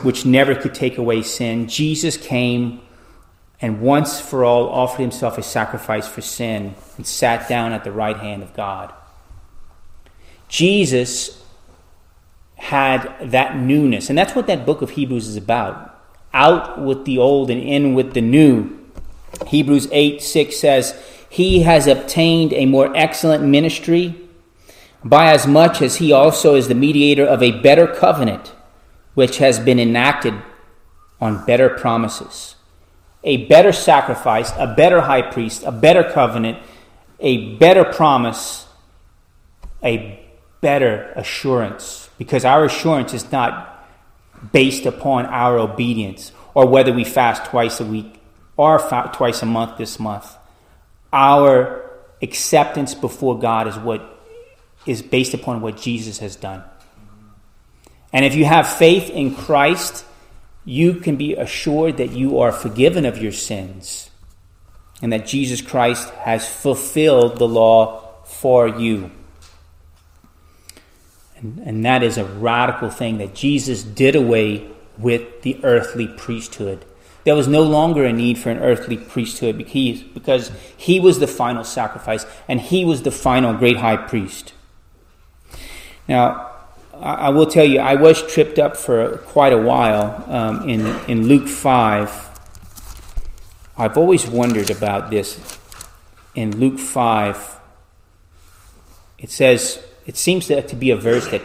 which 0.00 0.24
never 0.24 0.54
could 0.54 0.72
take 0.72 0.96
away 0.96 1.20
sin, 1.20 1.68
Jesus 1.68 2.16
came 2.16 2.80
and 3.60 3.80
once 3.80 4.20
for 4.20 4.44
all 4.44 4.68
offered 4.68 5.02
himself 5.02 5.36
a 5.36 5.42
sacrifice 5.42 6.06
for 6.06 6.20
sin 6.20 6.74
and 6.96 7.06
sat 7.06 7.48
down 7.48 7.72
at 7.72 7.84
the 7.84 7.92
right 7.92 8.16
hand 8.16 8.42
of 8.42 8.54
God. 8.54 8.92
Jesus 10.48 11.44
had 12.56 13.14
that 13.20 13.56
newness, 13.56 14.08
and 14.08 14.18
that's 14.18 14.34
what 14.34 14.46
that 14.46 14.64
book 14.64 14.82
of 14.82 14.90
Hebrews 14.90 15.26
is 15.26 15.36
about. 15.36 15.96
Out 16.32 16.80
with 16.80 17.04
the 17.04 17.18
old 17.18 17.50
and 17.50 17.60
in 17.60 17.94
with 17.94 18.14
the 18.14 18.20
new. 18.20 18.78
Hebrews 19.46 19.88
8 19.90 20.22
6 20.22 20.56
says, 20.56 21.00
He 21.28 21.62
has 21.62 21.86
obtained 21.86 22.52
a 22.52 22.66
more 22.66 22.94
excellent 22.96 23.44
ministry 23.44 24.14
by 25.04 25.32
as 25.32 25.46
much 25.46 25.80
as 25.80 25.96
he 25.96 26.12
also 26.12 26.54
is 26.54 26.68
the 26.68 26.74
mediator 26.74 27.24
of 27.24 27.42
a 27.42 27.60
better 27.60 27.86
covenant 27.86 28.52
which 29.14 29.38
has 29.38 29.58
been 29.58 29.78
enacted 29.78 30.34
on 31.20 31.44
better 31.44 31.68
promises. 31.68 32.56
A 33.24 33.46
better 33.46 33.72
sacrifice, 33.72 34.52
a 34.56 34.74
better 34.74 35.00
high 35.00 35.22
priest, 35.22 35.64
a 35.64 35.72
better 35.72 36.04
covenant, 36.04 36.58
a 37.20 37.54
better 37.56 37.84
promise, 37.84 38.66
a 39.82 40.20
better 40.60 41.12
assurance. 41.16 42.08
Because 42.18 42.44
our 42.44 42.64
assurance 42.64 43.14
is 43.14 43.30
not 43.32 43.86
based 44.52 44.86
upon 44.86 45.26
our 45.26 45.58
obedience 45.58 46.32
or 46.54 46.66
whether 46.66 46.92
we 46.92 47.04
fast 47.04 47.44
twice 47.46 47.80
a 47.80 47.84
week 47.84 48.20
or 48.56 48.78
twice 49.12 49.42
a 49.42 49.46
month 49.46 49.78
this 49.78 49.98
month. 49.98 50.36
Our 51.12 51.90
acceptance 52.20 52.94
before 52.94 53.38
God 53.38 53.68
is 53.68 53.76
what 53.76 54.18
is 54.86 55.02
based 55.02 55.34
upon 55.34 55.60
what 55.60 55.76
Jesus 55.76 56.18
has 56.18 56.36
done. 56.36 56.64
And 58.12 58.24
if 58.24 58.34
you 58.34 58.44
have 58.44 58.68
faith 58.68 59.10
in 59.10 59.34
Christ, 59.34 60.04
you 60.68 60.92
can 60.92 61.16
be 61.16 61.34
assured 61.34 61.96
that 61.96 62.10
you 62.10 62.38
are 62.38 62.52
forgiven 62.52 63.06
of 63.06 63.16
your 63.16 63.32
sins 63.32 64.10
and 65.00 65.10
that 65.10 65.26
Jesus 65.26 65.62
Christ 65.62 66.10
has 66.10 66.46
fulfilled 66.46 67.38
the 67.38 67.48
law 67.48 68.02
for 68.26 68.68
you. 68.68 69.10
And, 71.38 71.58
and 71.64 71.84
that 71.86 72.02
is 72.02 72.18
a 72.18 72.24
radical 72.26 72.90
thing 72.90 73.16
that 73.16 73.34
Jesus 73.34 73.82
did 73.82 74.14
away 74.14 74.68
with 74.98 75.40
the 75.40 75.58
earthly 75.62 76.06
priesthood. 76.06 76.84
There 77.24 77.34
was 77.34 77.48
no 77.48 77.62
longer 77.62 78.04
a 78.04 78.12
need 78.12 78.36
for 78.36 78.50
an 78.50 78.58
earthly 78.58 78.98
priesthood 78.98 79.56
because 79.56 80.52
he 80.76 81.00
was 81.00 81.18
the 81.18 81.26
final 81.26 81.64
sacrifice 81.64 82.26
and 82.46 82.60
he 82.60 82.84
was 82.84 83.04
the 83.04 83.10
final 83.10 83.54
great 83.54 83.78
high 83.78 83.96
priest. 83.96 84.52
Now, 86.06 86.47
I 87.00 87.28
will 87.30 87.46
tell 87.46 87.64
you, 87.64 87.78
I 87.78 87.94
was 87.94 88.22
tripped 88.32 88.58
up 88.58 88.76
for 88.76 89.18
quite 89.18 89.52
a 89.52 89.58
while 89.58 90.24
um, 90.26 90.68
in, 90.68 90.86
in 91.08 91.28
Luke 91.28 91.46
5. 91.46 92.40
I've 93.76 93.96
always 93.96 94.26
wondered 94.26 94.70
about 94.70 95.10
this. 95.10 95.58
In 96.34 96.58
Luke 96.58 96.78
5, 96.78 97.60
it 99.18 99.30
says, 99.30 99.84
it 100.06 100.16
seems 100.16 100.48
to, 100.48 100.60
to 100.62 100.74
be 100.74 100.90
a 100.90 100.96
verse 100.96 101.28
that, 101.28 101.42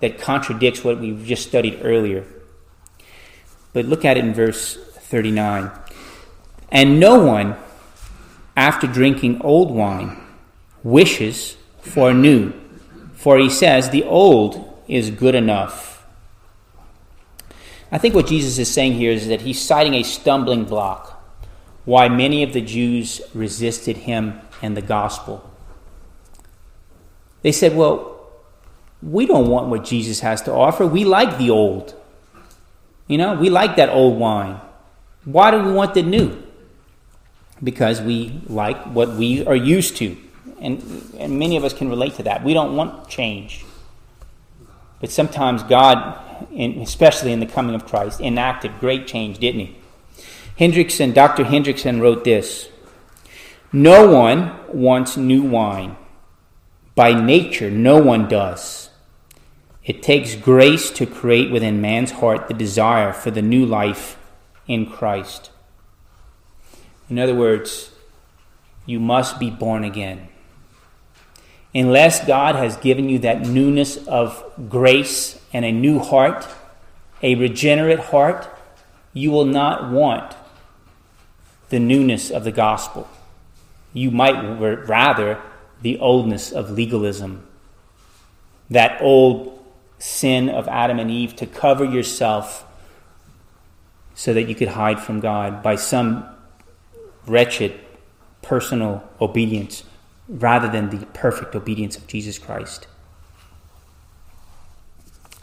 that 0.00 0.18
contradicts 0.18 0.82
what 0.82 1.00
we've 1.00 1.24
just 1.24 1.46
studied 1.48 1.80
earlier. 1.82 2.24
But 3.74 3.84
look 3.84 4.04
at 4.04 4.16
it 4.16 4.24
in 4.24 4.32
verse 4.32 4.76
39. 4.76 5.70
And 6.70 6.98
no 6.98 7.22
one, 7.22 7.56
after 8.56 8.86
drinking 8.86 9.42
old 9.42 9.70
wine, 9.70 10.16
wishes 10.82 11.56
for 11.80 12.14
new, 12.14 12.52
for 13.14 13.38
he 13.38 13.50
says, 13.50 13.90
The 13.90 14.04
old 14.04 14.73
is 14.88 15.10
good 15.10 15.34
enough. 15.34 16.06
I 17.92 17.98
think 17.98 18.14
what 18.14 18.26
Jesus 18.26 18.58
is 18.58 18.70
saying 18.70 18.94
here 18.94 19.12
is 19.12 19.28
that 19.28 19.42
he's 19.42 19.60
citing 19.60 19.94
a 19.94 20.02
stumbling 20.02 20.64
block 20.64 21.14
why 21.84 22.08
many 22.08 22.42
of 22.42 22.52
the 22.52 22.60
Jews 22.60 23.20
resisted 23.34 23.98
him 23.98 24.40
and 24.62 24.76
the 24.76 24.82
gospel. 24.82 25.48
They 27.42 27.52
said, 27.52 27.76
Well, 27.76 28.10
we 29.02 29.26
don't 29.26 29.48
want 29.48 29.68
what 29.68 29.84
Jesus 29.84 30.20
has 30.20 30.40
to 30.42 30.52
offer. 30.52 30.86
We 30.86 31.04
like 31.04 31.36
the 31.36 31.50
old. 31.50 31.94
You 33.06 33.18
know, 33.18 33.34
we 33.34 33.50
like 33.50 33.76
that 33.76 33.90
old 33.90 34.18
wine. 34.18 34.60
Why 35.24 35.50
do 35.50 35.62
we 35.62 35.72
want 35.72 35.92
the 35.92 36.02
new? 36.02 36.42
Because 37.62 38.00
we 38.00 38.40
like 38.46 38.82
what 38.86 39.10
we 39.10 39.46
are 39.46 39.54
used 39.54 39.98
to. 39.98 40.16
And, 40.60 40.82
and 41.18 41.38
many 41.38 41.56
of 41.58 41.64
us 41.64 41.74
can 41.74 41.90
relate 41.90 42.14
to 42.14 42.22
that. 42.22 42.42
We 42.42 42.54
don't 42.54 42.76
want 42.76 43.08
change. 43.08 43.64
But 45.04 45.10
sometimes 45.10 45.62
God, 45.64 46.18
especially 46.56 47.34
in 47.34 47.40
the 47.40 47.44
coming 47.44 47.74
of 47.74 47.84
Christ, 47.84 48.22
enacted 48.22 48.80
great 48.80 49.06
change, 49.06 49.36
didn't 49.38 49.60
he? 49.60 49.76
Hendriksen, 50.58 51.12
Dr. 51.12 51.44
Hendriksen 51.44 52.00
wrote 52.00 52.24
this 52.24 52.70
No 53.70 54.10
one 54.10 54.58
wants 54.68 55.18
new 55.18 55.42
wine. 55.42 55.98
By 56.94 57.12
nature, 57.12 57.70
no 57.70 58.00
one 58.00 58.28
does. 58.28 58.88
It 59.84 60.02
takes 60.02 60.36
grace 60.36 60.88
to 60.92 61.04
create 61.04 61.50
within 61.50 61.82
man's 61.82 62.12
heart 62.12 62.48
the 62.48 62.54
desire 62.54 63.12
for 63.12 63.30
the 63.30 63.42
new 63.42 63.66
life 63.66 64.16
in 64.66 64.86
Christ. 64.86 65.50
In 67.10 67.18
other 67.18 67.34
words, 67.34 67.90
you 68.86 69.00
must 69.00 69.38
be 69.38 69.50
born 69.50 69.84
again. 69.84 70.28
Unless 71.74 72.26
God 72.26 72.54
has 72.54 72.76
given 72.76 73.08
you 73.08 73.18
that 73.20 73.46
newness 73.46 73.96
of 74.06 74.44
grace 74.68 75.40
and 75.52 75.64
a 75.64 75.72
new 75.72 75.98
heart, 75.98 76.46
a 77.20 77.34
regenerate 77.34 77.98
heart, 77.98 78.48
you 79.12 79.30
will 79.32 79.44
not 79.44 79.90
want 79.90 80.36
the 81.70 81.80
newness 81.80 82.30
of 82.30 82.44
the 82.44 82.52
gospel. 82.52 83.08
You 83.92 84.12
might 84.12 84.40
rather 84.86 85.40
the 85.82 85.98
oldness 85.98 86.52
of 86.52 86.70
legalism, 86.70 87.46
that 88.70 89.00
old 89.02 89.64
sin 89.98 90.48
of 90.48 90.68
Adam 90.68 91.00
and 91.00 91.10
Eve 91.10 91.34
to 91.36 91.46
cover 91.46 91.84
yourself 91.84 92.64
so 94.14 94.32
that 94.32 94.44
you 94.44 94.54
could 94.54 94.68
hide 94.68 95.00
from 95.00 95.18
God 95.18 95.62
by 95.62 95.74
some 95.74 96.24
wretched 97.26 97.80
personal 98.42 99.02
obedience 99.20 99.82
rather 100.28 100.68
than 100.68 100.90
the 100.90 101.06
perfect 101.06 101.54
obedience 101.54 101.96
of 101.96 102.06
Jesus 102.06 102.38
Christ. 102.38 102.86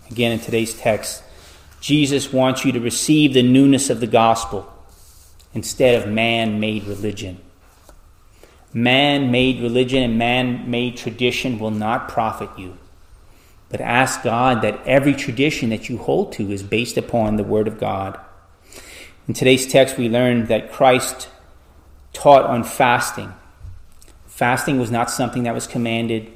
Again, 0.09 0.33
in 0.33 0.39
today's 0.39 0.73
text, 0.73 1.23
Jesus 1.79 2.33
wants 2.33 2.65
you 2.65 2.71
to 2.73 2.79
receive 2.79 3.33
the 3.33 3.43
newness 3.43 3.89
of 3.89 3.99
the 3.99 4.07
gospel 4.07 4.71
instead 5.53 6.01
of 6.01 6.11
man 6.11 6.59
made 6.59 6.83
religion. 6.83 7.39
Man 8.73 9.31
made 9.31 9.61
religion 9.61 10.03
and 10.03 10.17
man 10.17 10.69
made 10.69 10.97
tradition 10.97 11.59
will 11.59 11.71
not 11.71 12.07
profit 12.07 12.49
you. 12.57 12.77
But 13.69 13.81
ask 13.81 14.23
God 14.23 14.61
that 14.61 14.85
every 14.85 15.13
tradition 15.13 15.69
that 15.69 15.89
you 15.89 15.97
hold 15.97 16.33
to 16.33 16.51
is 16.51 16.61
based 16.61 16.97
upon 16.97 17.35
the 17.35 17.43
Word 17.43 17.67
of 17.67 17.79
God. 17.79 18.19
In 19.27 19.33
today's 19.33 19.65
text, 19.65 19.97
we 19.97 20.09
learn 20.09 20.47
that 20.47 20.71
Christ 20.71 21.29
taught 22.11 22.43
on 22.43 22.63
fasting. 22.63 23.33
Fasting 24.41 24.79
was 24.79 24.89
not 24.89 25.11
something 25.11 25.43
that 25.43 25.53
was 25.53 25.67
commanded 25.67 26.31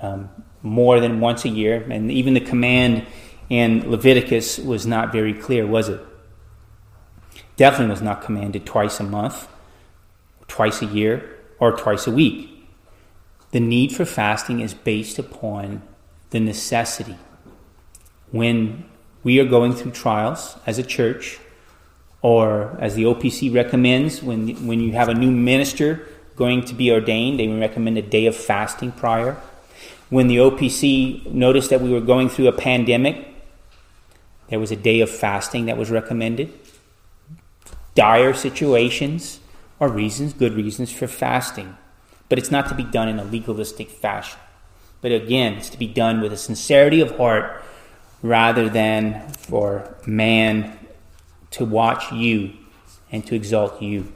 um, 0.00 0.28
more 0.62 0.98
than 0.98 1.20
once 1.20 1.44
a 1.44 1.48
year, 1.48 1.86
and 1.88 2.10
even 2.10 2.34
the 2.34 2.40
command 2.40 3.06
in 3.48 3.88
Leviticus 3.88 4.58
was 4.58 4.84
not 4.84 5.12
very 5.12 5.32
clear, 5.32 5.64
was 5.64 5.88
it? 5.88 6.00
Definitely 7.56 7.92
was 7.92 8.02
not 8.02 8.20
commanded 8.20 8.66
twice 8.66 8.98
a 8.98 9.04
month, 9.04 9.46
twice 10.48 10.82
a 10.82 10.86
year, 10.86 11.38
or 11.60 11.76
twice 11.76 12.08
a 12.08 12.10
week. 12.10 12.68
The 13.52 13.60
need 13.60 13.94
for 13.94 14.04
fasting 14.04 14.58
is 14.58 14.74
based 14.74 15.16
upon 15.16 15.82
the 16.30 16.40
necessity. 16.40 17.16
When 18.32 18.86
we 19.22 19.38
are 19.38 19.44
going 19.44 19.72
through 19.72 19.92
trials 19.92 20.56
as 20.66 20.80
a 20.80 20.82
church, 20.82 21.38
or 22.22 22.76
as 22.80 22.96
the 22.96 23.04
OPC 23.04 23.54
recommends, 23.54 24.20
when, 24.20 24.66
when 24.66 24.80
you 24.80 24.94
have 24.94 25.08
a 25.08 25.14
new 25.14 25.30
minister 25.30 26.08
going 26.36 26.64
to 26.66 26.74
be 26.74 26.92
ordained, 26.92 27.40
they 27.40 27.48
recommend 27.48 27.98
a 27.98 28.02
day 28.02 28.26
of 28.26 28.36
fasting 28.36 28.92
prior. 28.92 29.40
When 30.10 30.28
the 30.28 30.36
OPC 30.36 31.26
noticed 31.32 31.70
that 31.70 31.80
we 31.80 31.90
were 31.90 32.00
going 32.00 32.28
through 32.28 32.48
a 32.48 32.52
pandemic, 32.52 33.26
there 34.48 34.60
was 34.60 34.70
a 34.70 34.76
day 34.76 35.00
of 35.00 35.10
fasting 35.10 35.66
that 35.66 35.76
was 35.76 35.90
recommended. 35.90 36.52
Dire 37.94 38.34
situations 38.34 39.40
are 39.80 39.88
reasons, 39.88 40.32
good 40.32 40.52
reasons 40.52 40.92
for 40.92 41.08
fasting. 41.08 41.76
But 42.28 42.38
it's 42.38 42.50
not 42.50 42.68
to 42.68 42.74
be 42.74 42.84
done 42.84 43.08
in 43.08 43.18
a 43.18 43.24
legalistic 43.24 43.90
fashion. 43.90 44.38
But 45.00 45.12
again, 45.12 45.54
it's 45.54 45.70
to 45.70 45.78
be 45.78 45.86
done 45.86 46.20
with 46.20 46.32
a 46.32 46.36
sincerity 46.36 47.00
of 47.00 47.16
heart 47.16 47.62
rather 48.22 48.68
than 48.68 49.28
for 49.32 49.96
man 50.06 50.78
to 51.52 51.64
watch 51.64 52.12
you 52.12 52.52
and 53.12 53.26
to 53.26 53.34
exalt 53.34 53.80
you. 53.80 54.12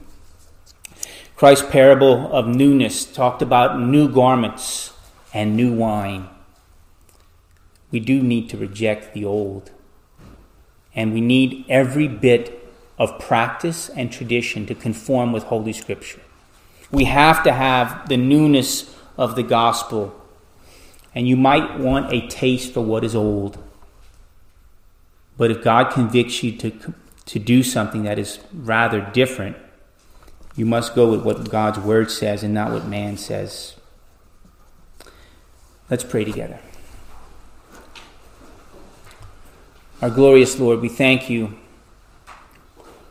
Christ's 1.41 1.71
parable 1.71 2.31
of 2.31 2.45
newness 2.45 3.03
talked 3.03 3.41
about 3.41 3.79
new 3.79 4.07
garments 4.07 4.93
and 5.33 5.57
new 5.57 5.73
wine. 5.73 6.29
We 7.89 7.99
do 7.99 8.21
need 8.21 8.47
to 8.51 8.57
reject 8.57 9.15
the 9.15 9.25
old. 9.25 9.71
And 10.93 11.15
we 11.15 11.19
need 11.19 11.65
every 11.67 12.07
bit 12.07 12.71
of 12.99 13.17
practice 13.17 13.89
and 13.89 14.11
tradition 14.11 14.67
to 14.67 14.75
conform 14.75 15.31
with 15.31 15.45
Holy 15.45 15.73
Scripture. 15.73 16.21
We 16.91 17.05
have 17.05 17.41
to 17.45 17.53
have 17.53 18.07
the 18.07 18.17
newness 18.17 18.95
of 19.17 19.35
the 19.35 19.41
gospel. 19.41 20.13
And 21.15 21.27
you 21.27 21.37
might 21.37 21.79
want 21.79 22.13
a 22.13 22.27
taste 22.27 22.71
for 22.71 22.81
what 22.81 23.03
is 23.03 23.15
old. 23.15 23.57
But 25.39 25.49
if 25.49 25.63
God 25.63 25.91
convicts 25.91 26.43
you 26.43 26.51
to 26.57 26.93
to 27.25 27.39
do 27.39 27.63
something 27.63 28.03
that 28.03 28.19
is 28.19 28.37
rather 28.53 29.01
different, 29.01 29.57
you 30.55 30.65
must 30.65 30.95
go 30.95 31.09
with 31.09 31.23
what 31.23 31.49
God's 31.49 31.79
word 31.79 32.11
says 32.11 32.43
and 32.43 32.53
not 32.53 32.71
what 32.71 32.85
man 32.85 33.17
says. 33.17 33.75
Let's 35.89 36.03
pray 36.03 36.23
together. 36.23 36.59
Our 40.01 40.09
glorious 40.09 40.59
Lord, 40.59 40.81
we 40.81 40.89
thank 40.89 41.29
you 41.29 41.53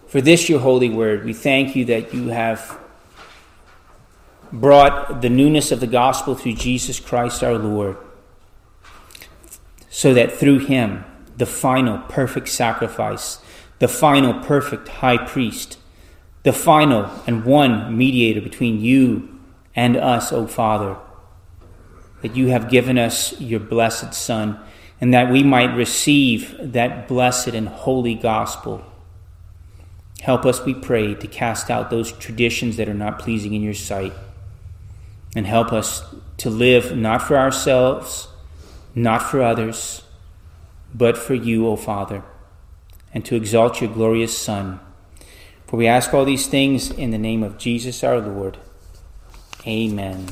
for 0.09 0.20
this, 0.20 0.48
your 0.48 0.61
holy 0.61 0.90
word. 0.90 1.24
We 1.24 1.33
thank 1.33 1.76
you 1.76 1.85
that 1.85 2.12
you 2.12 2.29
have 2.29 2.79
brought 4.53 5.22
the 5.22 5.29
newness 5.31 5.70
of 5.70 5.79
the 5.79 5.87
gospel 5.87 6.35
through 6.35 6.55
Jesus 6.55 6.98
Christ 6.98 7.44
our 7.44 7.57
Lord, 7.57 7.96
so 9.88 10.12
that 10.14 10.33
through 10.33 10.59
him, 10.59 11.05
the 11.37 11.46
final 11.46 11.98
perfect 12.09 12.48
sacrifice, 12.48 13.38
the 13.79 13.88
final 13.88 14.35
perfect 14.42 14.88
high 14.88 15.16
priest, 15.16 15.79
the 16.42 16.53
final 16.53 17.11
and 17.26 17.44
one 17.44 17.96
mediator 17.96 18.40
between 18.40 18.81
you 18.81 19.40
and 19.74 19.96
us, 19.96 20.33
O 20.33 20.46
Father, 20.46 20.96
that 22.22 22.37
you 22.37 22.48
have 22.48 22.70
given 22.70 22.98
us 22.98 23.38
your 23.40 23.61
blessed 23.61 24.14
Son, 24.14 24.59
and 25.00 25.14
that 25.14 25.31
we 25.31 25.42
might 25.42 25.74
receive 25.74 26.55
that 26.61 27.09
blessed 27.09 27.48
and 27.48 27.68
holy 27.68 28.14
gospel. 28.14 28.85
Help 30.20 30.44
us, 30.44 30.64
we 30.64 30.74
pray, 30.74 31.14
to 31.14 31.26
cast 31.26 31.70
out 31.70 31.88
those 31.88 32.12
traditions 32.12 32.76
that 32.76 32.88
are 32.88 32.94
not 32.94 33.18
pleasing 33.18 33.55
in 33.55 33.62
your 33.62 33.74
sight, 33.74 34.12
and 35.35 35.46
help 35.46 35.72
us 35.72 36.05
to 36.37 36.50
live 36.50 36.96
not 36.96 37.22
for 37.22 37.38
ourselves, 37.38 38.29
not 38.94 39.22
for 39.22 39.42
others, 39.42 40.03
but 40.94 41.16
for 41.16 41.35
you, 41.35 41.66
O 41.66 41.76
Father 41.76 42.22
and 43.12 43.24
to 43.24 43.37
exalt 43.37 43.81
your 43.81 43.92
glorious 43.92 44.37
Son. 44.37 44.81
For 45.70 45.76
we 45.76 45.87
ask 45.87 46.12
all 46.12 46.24
these 46.24 46.48
things 46.48 46.90
in 46.90 47.12
the 47.12 47.18
name 47.18 47.44
of 47.44 47.56
Jesus 47.56 48.02
our 48.02 48.18
Lord. 48.18 48.59
Amen. 49.64 50.26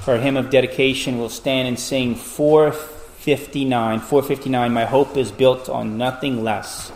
For 0.00 0.14
our 0.14 0.18
hymn 0.18 0.36
of 0.36 0.50
dedication, 0.50 1.18
we'll 1.18 1.28
stand 1.28 1.68
and 1.68 1.78
sing 1.78 2.16
459. 2.16 4.00
459, 4.00 4.72
My 4.72 4.84
hope 4.84 5.16
is 5.16 5.30
built 5.30 5.68
on 5.68 5.96
nothing 5.96 6.42
less. 6.42 6.90